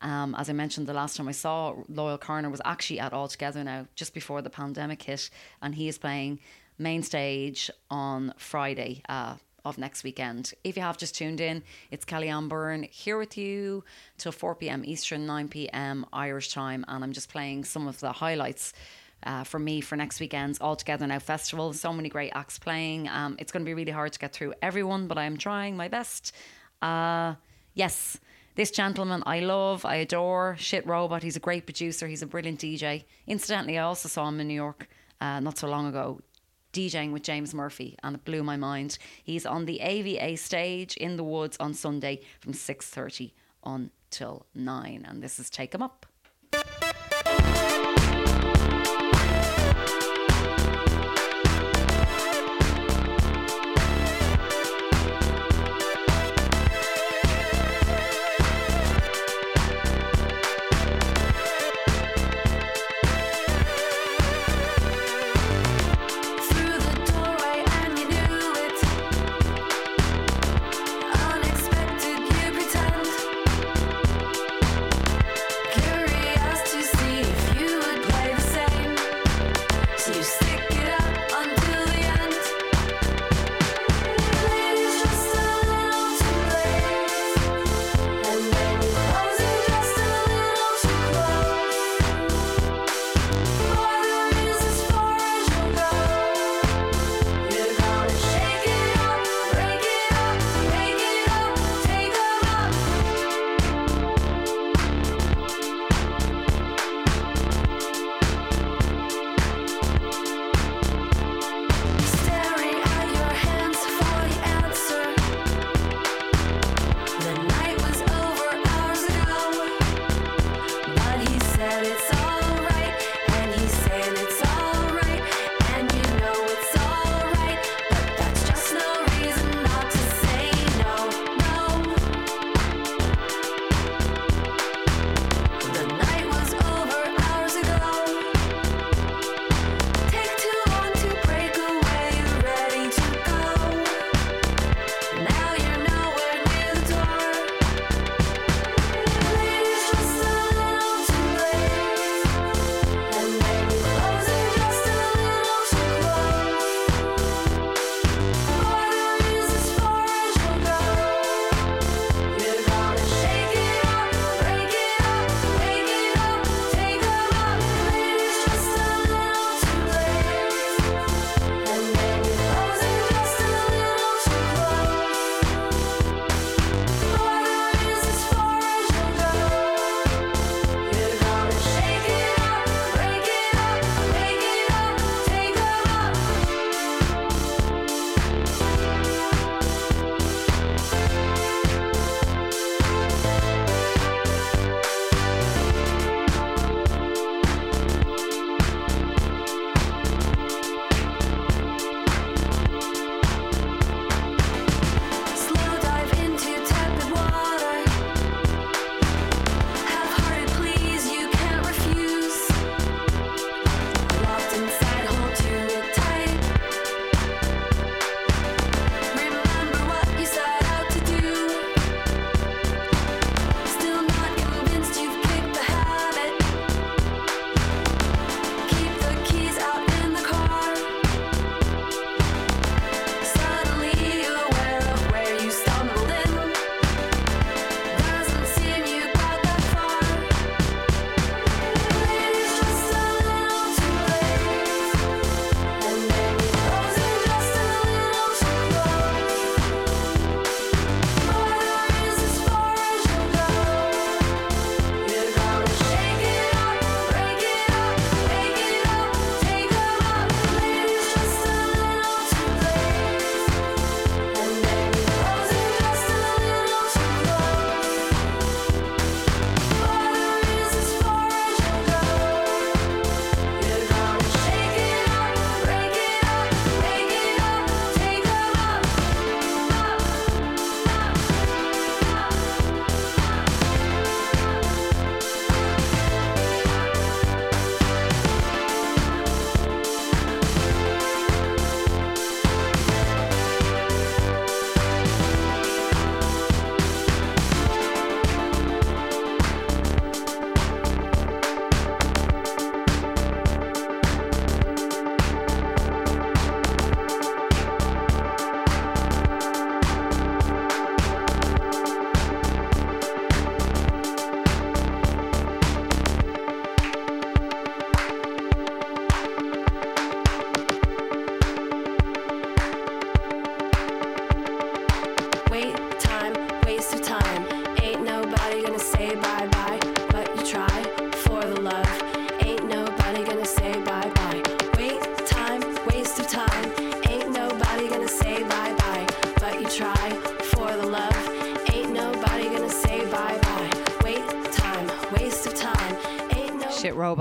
[0.02, 3.28] Um, as I mentioned the last time I saw Loyle Carner was actually at All
[3.28, 5.30] Together now, just before the pandemic hit,
[5.62, 6.40] and he is playing
[6.78, 9.04] main stage on Friday.
[9.08, 10.54] Uh, of next weekend.
[10.64, 13.84] If you have just tuned in, it's Kelly-Anne Byrne here with you
[14.18, 18.12] till 4 pm Eastern, 9 pm Irish time, and I'm just playing some of the
[18.12, 18.74] highlights
[19.24, 21.74] uh, for me for next weekend's All Together Now Festival.
[21.74, 23.08] So many great acts playing.
[23.08, 25.88] Um, it's going to be really hard to get through everyone, but I'm trying my
[25.88, 26.34] best.
[26.82, 27.36] Uh,
[27.76, 28.20] yes,
[28.62, 30.56] this gentleman I love, I adore.
[30.60, 31.24] Shit Robot.
[31.24, 32.06] He's a great producer.
[32.08, 33.06] He's a brilliant DJ.
[33.26, 34.88] Incidentally, I also saw him in New York
[35.20, 36.22] uh, not so long ago.
[36.72, 39.00] DJing with James Murphy and it blew my mind.
[39.24, 43.34] He's on the AVA stage in the woods on Sunday from 6:30
[43.64, 46.06] until 9 and this is Take 'em Up.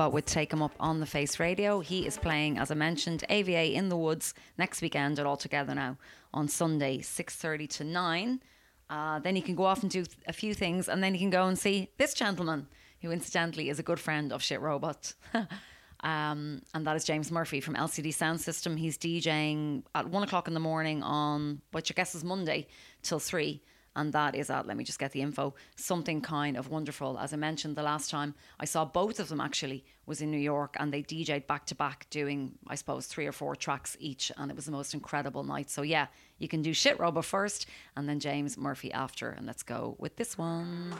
[0.00, 1.80] Robot would take him up on the Face Radio.
[1.80, 5.74] He is playing, as I mentioned, AVA in the Woods next weekend at All Together
[5.74, 5.98] Now
[6.32, 8.40] on Sunday, 6.30 to 9.
[8.88, 11.28] Uh, then he can go off and do a few things and then he can
[11.28, 12.66] go and see this gentleman,
[13.02, 15.12] who incidentally is a good friend of Shit Robot.
[16.00, 18.78] um, and that is James Murphy from LCD Soundsystem.
[18.78, 22.68] He's DJing at 1 o'clock in the morning on, which I guess is Monday,
[23.02, 23.60] till 3
[23.96, 27.18] and that is at let me just get the info something kind of wonderful.
[27.18, 30.38] As i mentioned the last time i saw both of them actually was in new
[30.38, 34.30] york and they dj'd back to back doing i suppose three or four tracks each
[34.36, 35.70] and it was the most incredible night.
[35.70, 36.06] So yeah
[36.38, 39.30] you can do shit robo first and then james murphy after.
[39.30, 40.94] And let's go with this one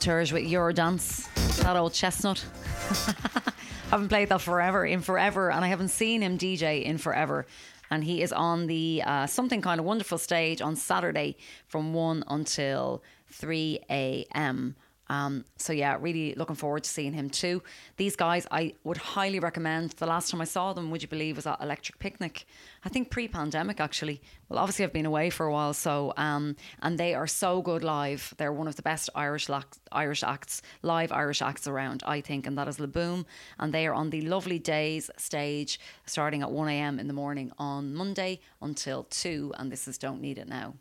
[0.00, 1.32] Terje with Eurodans,
[1.62, 2.44] that old chestnut.
[3.90, 7.46] haven't played that forever, in forever, and I haven't seen him DJ in forever.
[7.90, 11.36] And he is on the uh, Something Kind of Wonderful stage on Saturday
[11.68, 14.76] from 1 until 3 a.m.
[15.12, 17.62] Um, so yeah, really looking forward to seeing him too.
[17.98, 19.90] These guys, I would highly recommend.
[19.90, 22.46] The last time I saw them, would you believe, was at Electric Picnic.
[22.86, 24.22] I think pre-pandemic actually.
[24.48, 27.84] Well, obviously I've been away for a while, so um, and they are so good
[27.84, 28.34] live.
[28.38, 32.46] They're one of the best Irish lac- Irish acts, live Irish acts around, I think,
[32.46, 33.26] and that is Le Boom.
[33.58, 36.98] And they are on the Lovely Days stage, starting at one a.m.
[36.98, 39.52] in the morning on Monday until two.
[39.58, 40.74] And this is Don't Need It Now.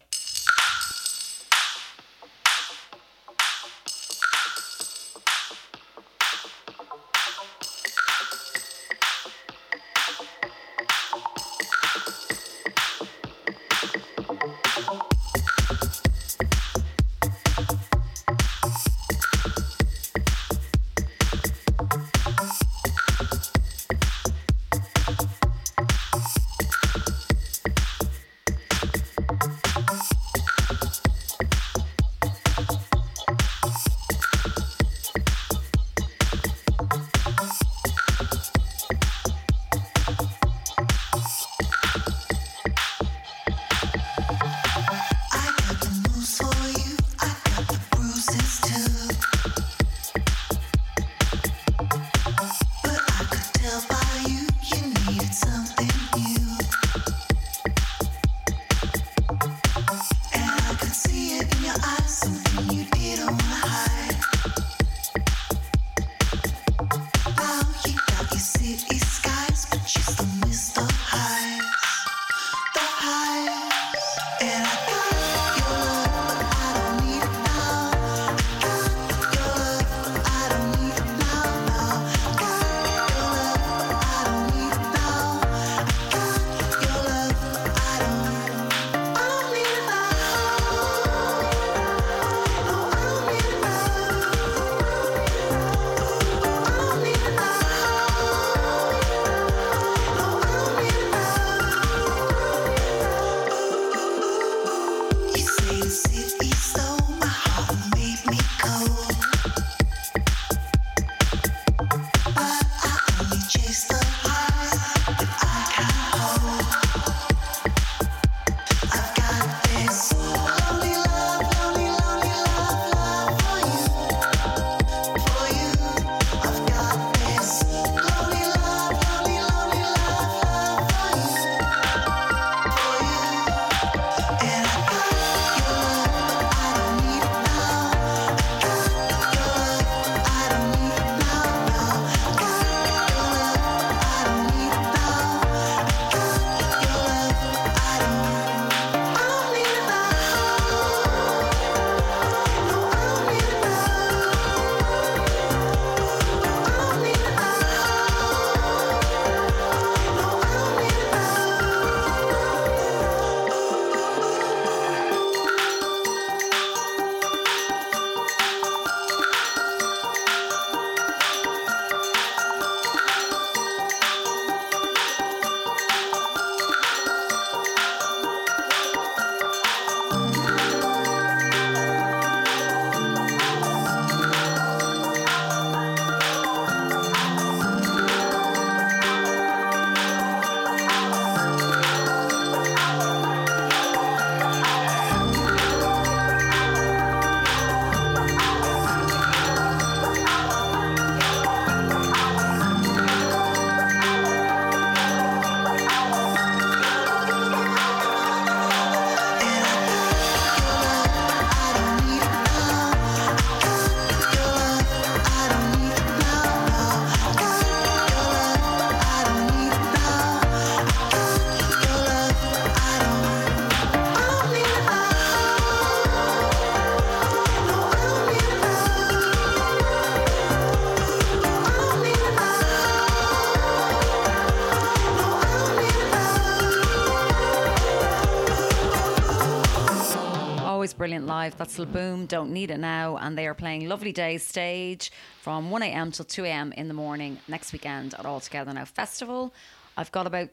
[241.32, 241.58] live.
[241.58, 243.16] That's Le Boom, Don't Need It Now.
[243.16, 247.72] And they are playing Lovely Days stage from 1am till 2am in the morning next
[247.72, 249.54] weekend at All Together Now Festival.
[249.96, 250.50] I've got about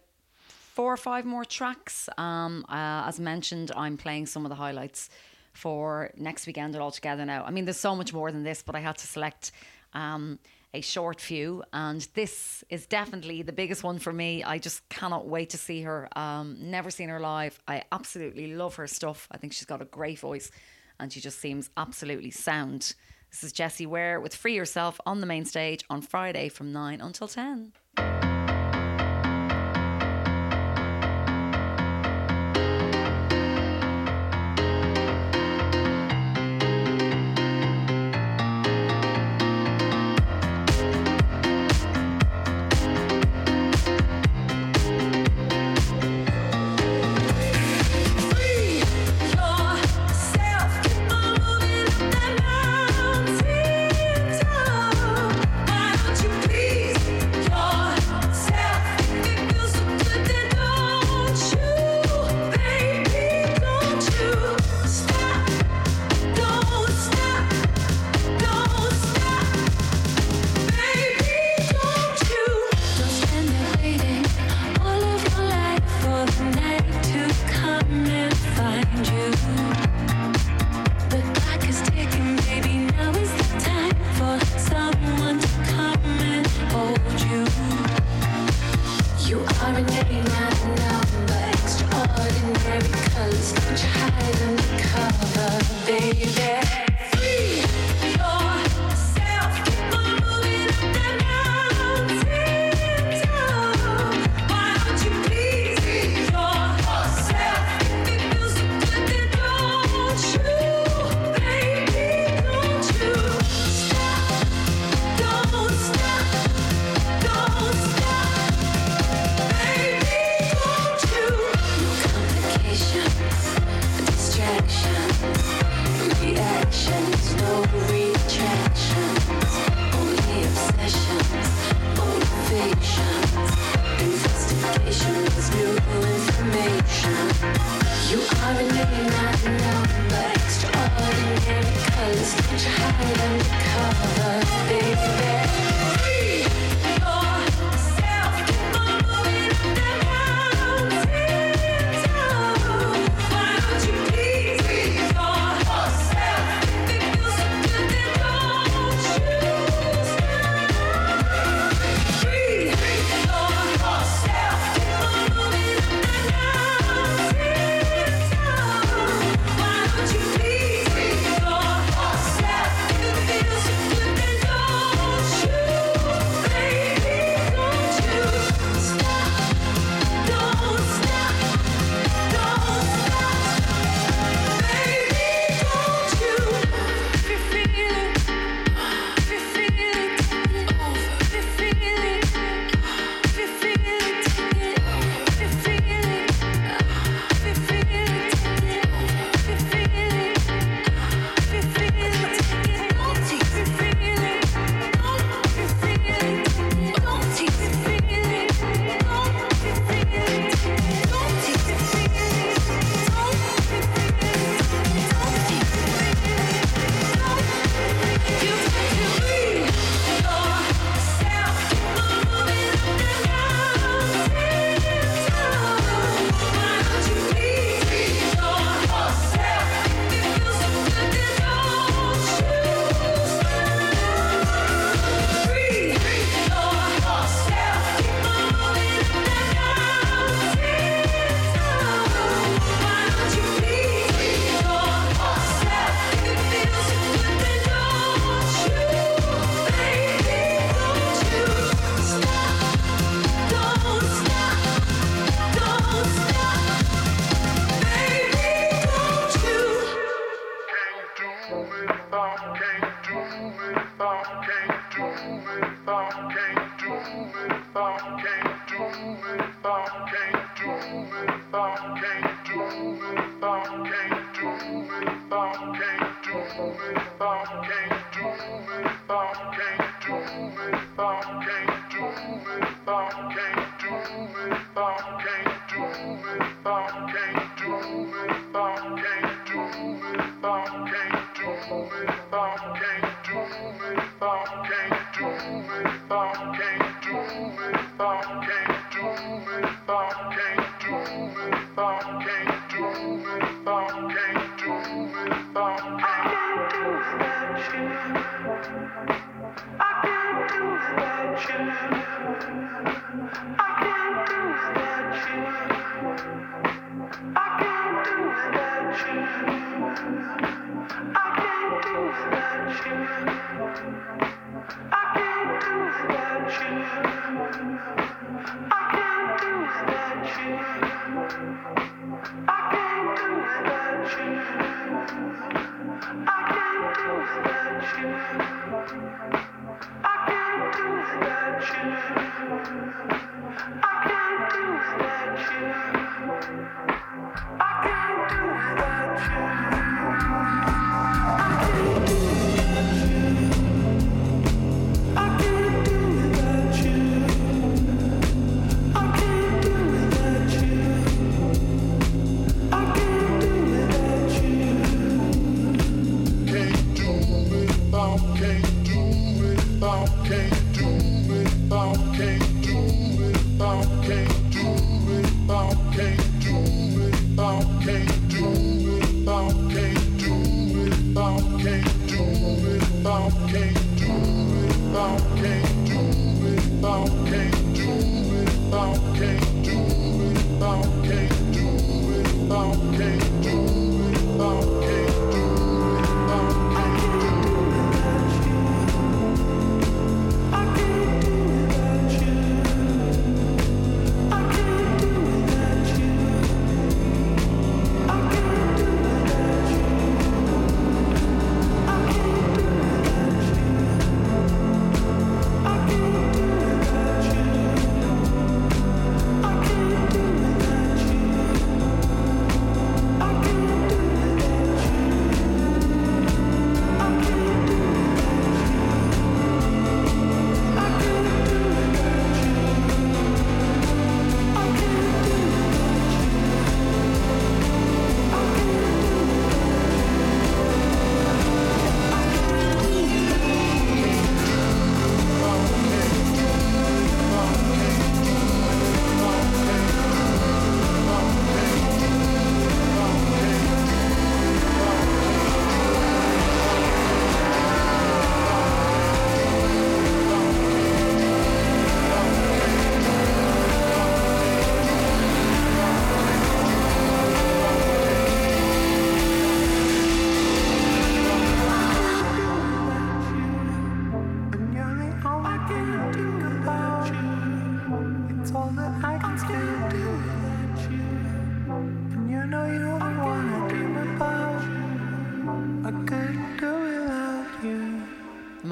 [0.46, 2.08] four or five more tracks.
[2.16, 5.10] Um, uh, as mentioned, I'm playing some of the highlights
[5.52, 7.42] for next weekend at All Together Now.
[7.44, 9.50] I mean, there's so much more than this, but I had to select.
[9.94, 10.38] Um,
[10.74, 14.44] a short few, and this is definitely the biggest one for me.
[14.44, 16.08] I just cannot wait to see her.
[16.16, 17.58] Um, never seen her live.
[17.66, 19.28] I absolutely love her stuff.
[19.30, 20.50] I think she's got a great voice,
[21.00, 22.94] and she just seems absolutely sound.
[23.30, 27.00] This is Jessie Ware with Free Yourself on the main stage on Friday from 9
[27.00, 27.72] until 10.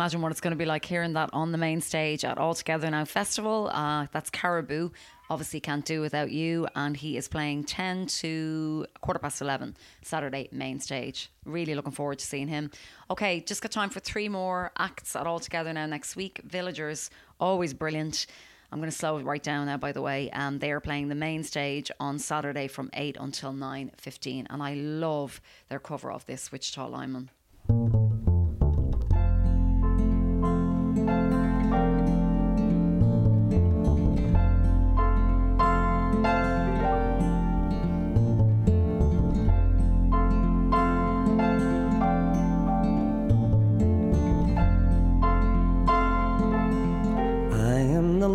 [0.07, 2.55] Imagine what it's going to be like hearing that on the main stage at All
[2.55, 3.69] Together Now Festival.
[3.73, 4.91] Uh, that's Caribou.
[5.29, 6.69] Obviously, can't do without you.
[6.77, 11.29] And he is playing 10 to quarter past 11 Saturday main stage.
[11.45, 12.71] Really looking forward to seeing him.
[13.11, 16.41] Okay, just got time for three more acts at All Together Now next week.
[16.45, 17.11] Villagers,
[17.41, 18.29] always brilliant.
[18.71, 20.31] I'm going to slow it right down now, by the way.
[20.31, 24.47] Um, they are playing the main stage on Saturday from 8 until 9.15.
[24.51, 28.36] And I love their cover of this Wichita Lineman.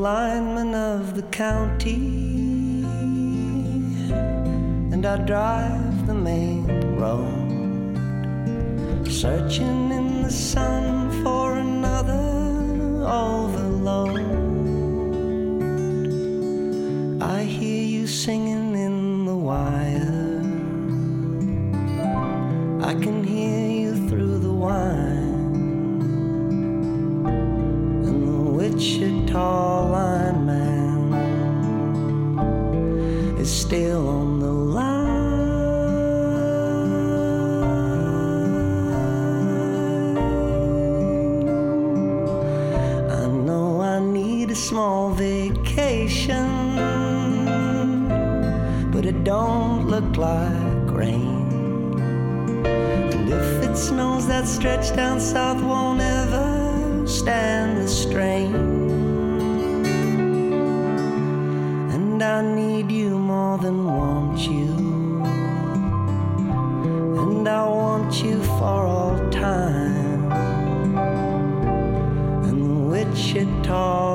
[0.02, 1.94] Lineman of the county,
[4.92, 6.66] and I drive the main
[6.98, 7.52] road,
[9.08, 14.26] searching in the sun for another overload.
[17.22, 20.42] I hear you singing in the wire,
[22.90, 25.20] I can hear you through the wine.
[28.08, 28.42] And the
[29.32, 31.14] Wichita lineman
[33.40, 35.08] is still on the line.
[43.10, 46.76] I know I need a small vacation,
[48.92, 51.96] but it don't look like rain.
[52.66, 58.81] And if it snows, that stretch down south won't ever stand the strain.
[62.22, 64.70] and I need you more than want you.
[67.22, 70.32] And I want you for all time.
[72.46, 74.11] And Wichita.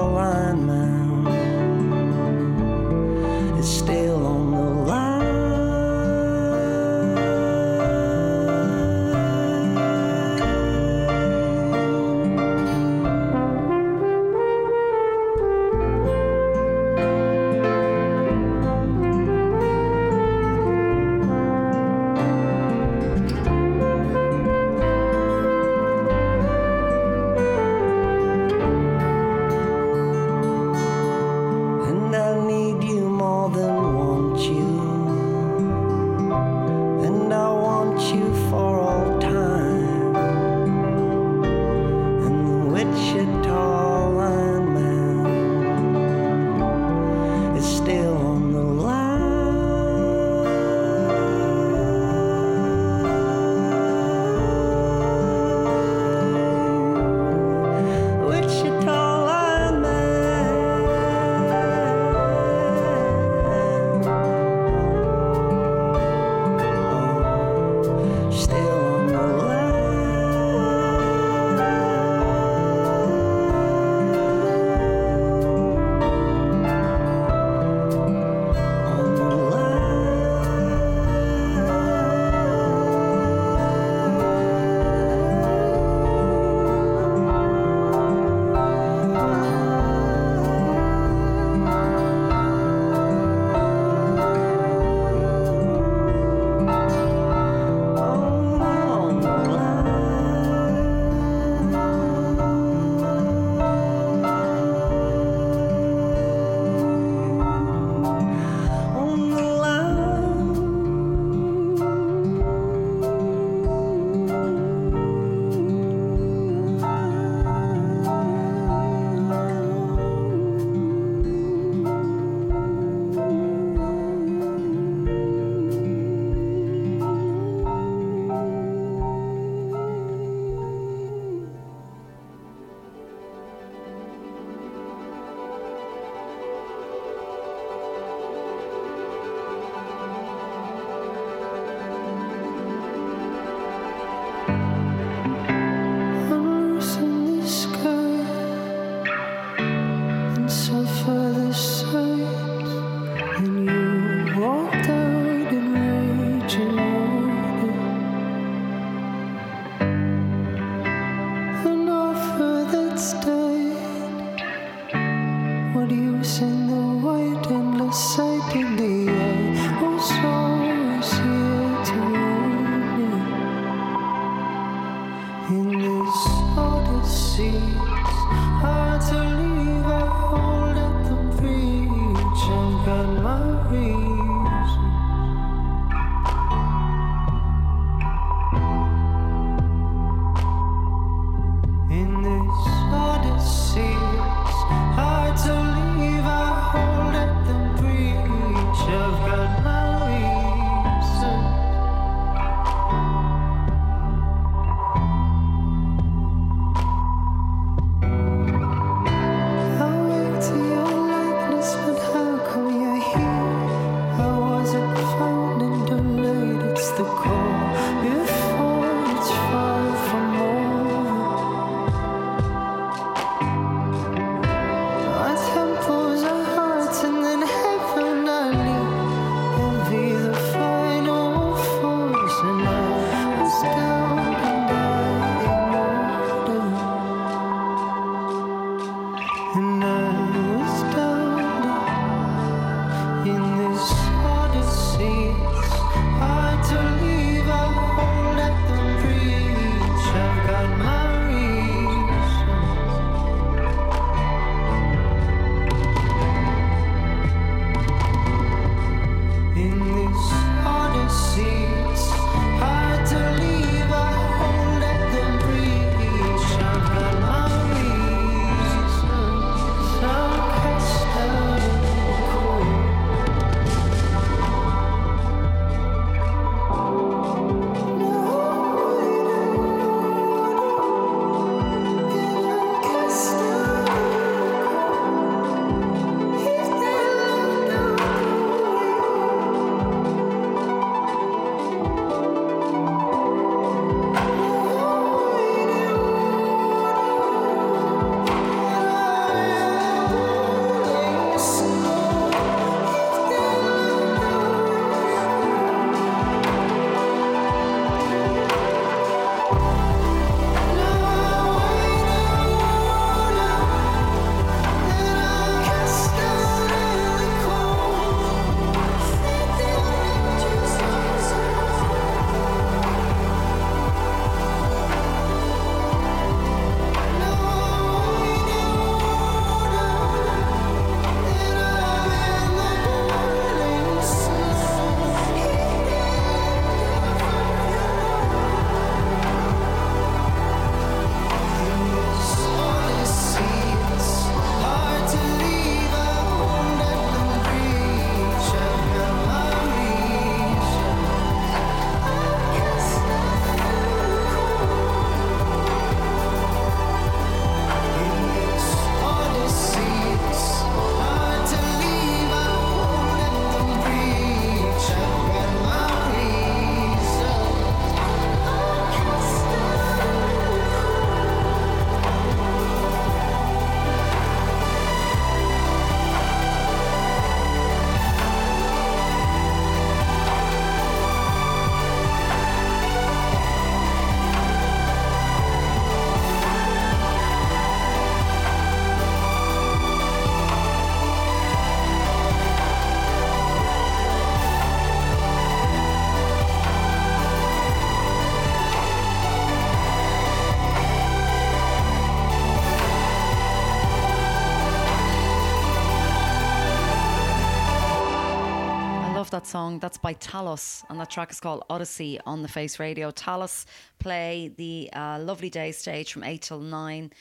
[409.31, 409.79] That song.
[409.79, 413.11] That's by Talos, and that track is called Odyssey on the Face Radio.
[413.11, 413.65] Talos
[413.99, 417.13] play the uh, Lovely Day stage from 8 till 9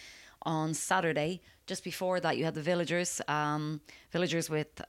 [0.43, 1.41] on Saturday.
[1.67, 4.81] Just before that, you had the Villagers, um, Villagers with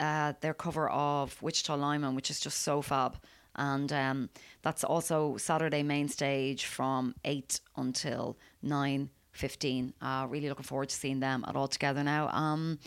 [0.00, 3.16] uh, their cover of Wichita Lineman, which is just so fab.
[3.56, 4.30] And um,
[4.62, 9.92] that's also Saturday main stage from 8 until 9.15.
[10.00, 12.28] Uh, really looking forward to seeing them at All Together now.
[12.28, 12.78] Um,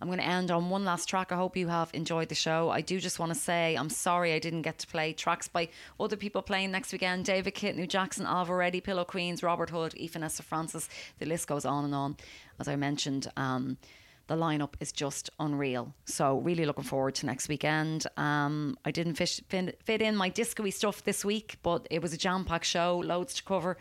[0.00, 1.32] I'm going to end on one last track.
[1.32, 2.70] I hope you have enjoyed the show.
[2.70, 5.68] I do just want to say I'm sorry I didn't get to play tracks by
[5.98, 7.24] other people playing next weekend.
[7.24, 10.88] David Kitney, Jack Savoretti, Pillow Queens, Robert Hood, Vanessa Francis.
[11.18, 12.16] The list goes on and on.
[12.60, 13.76] As I mentioned, um,
[14.28, 15.92] the lineup is just unreal.
[16.04, 18.06] So really looking forward to next weekend.
[18.16, 22.44] Um, I didn't fit in my disco stuff this week, but it was a jam
[22.44, 23.78] packed show, loads to cover.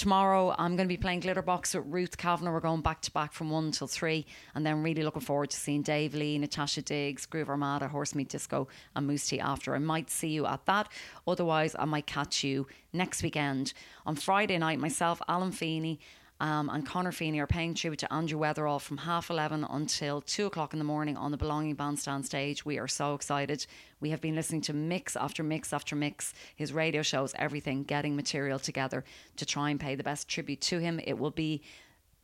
[0.00, 2.52] Tomorrow I'm going to be playing Glitterbox with Ruth Kavanagh.
[2.52, 4.24] We're going back to back from one till three,
[4.54, 8.30] and then really looking forward to seeing Dave Lee, Natasha Diggs, Groove Armada, Horse Meat
[8.30, 8.66] Disco,
[8.96, 9.74] and Moose Tea after.
[9.74, 10.88] I might see you at that.
[11.28, 13.74] Otherwise, I might catch you next weekend
[14.06, 14.78] on Friday night.
[14.78, 16.00] Myself, Alan Feeney
[16.40, 20.46] um, and Connor Feeney are paying tribute to Andrew Weatherall from half 11 until 2
[20.46, 22.64] o'clock in the morning on the Belonging Bandstand stage.
[22.64, 23.66] We are so excited.
[24.00, 28.16] We have been listening to mix after mix after mix, his radio shows, everything, getting
[28.16, 29.04] material together
[29.36, 30.98] to try and pay the best tribute to him.
[31.04, 31.62] It will be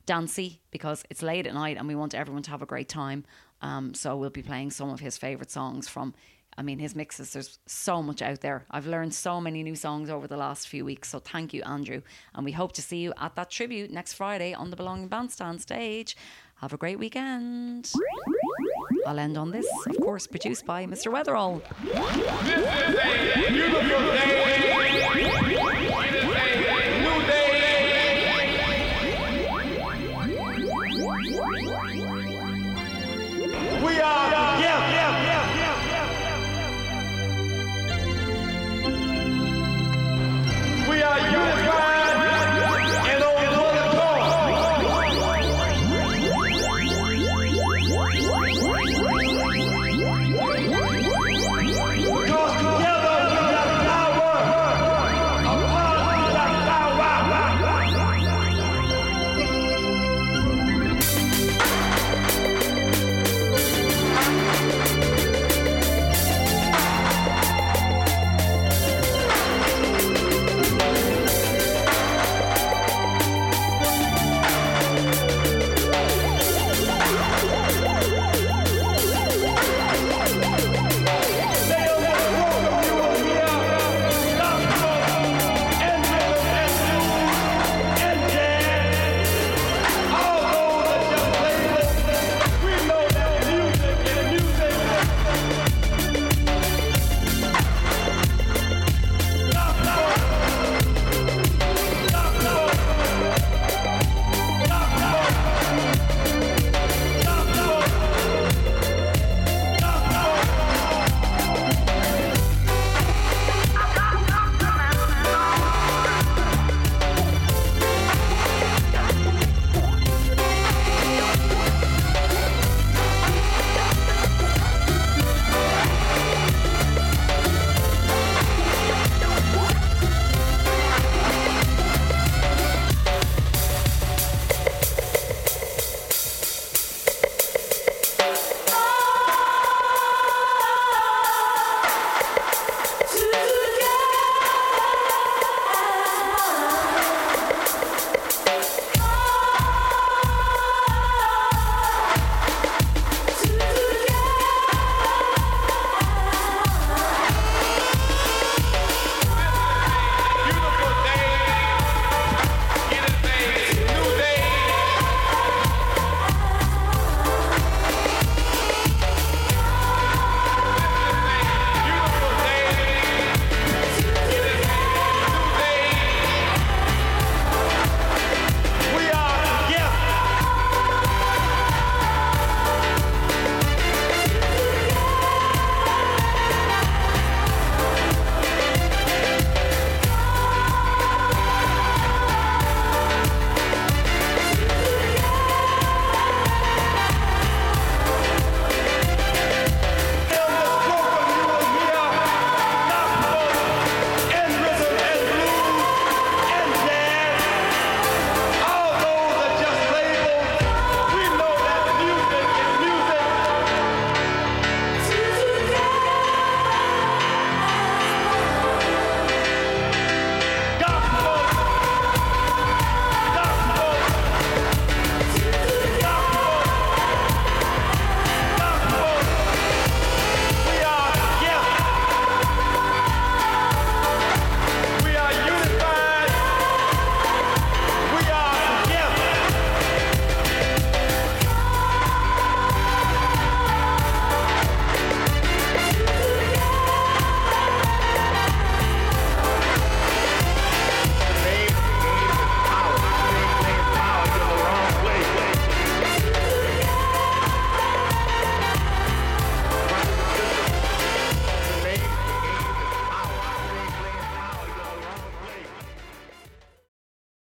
[0.06, 3.24] dancey because it's late at night and we want everyone to have a great time.
[3.60, 6.14] Um, so we'll be playing some of his favourite songs from
[6.58, 8.64] I mean, his mixes, there's so much out there.
[8.70, 11.10] I've learned so many new songs over the last few weeks.
[11.10, 12.02] So thank you, Andrew.
[12.34, 15.60] And we hope to see you at that tribute next Friday on the Belonging Bandstand
[15.60, 16.16] stage.
[16.60, 17.92] Have a great weekend.
[19.06, 21.12] I'll end on this, of course, produced by Mr.
[21.12, 21.60] Weatherall.
[22.42, 24.46] This is a beautiful day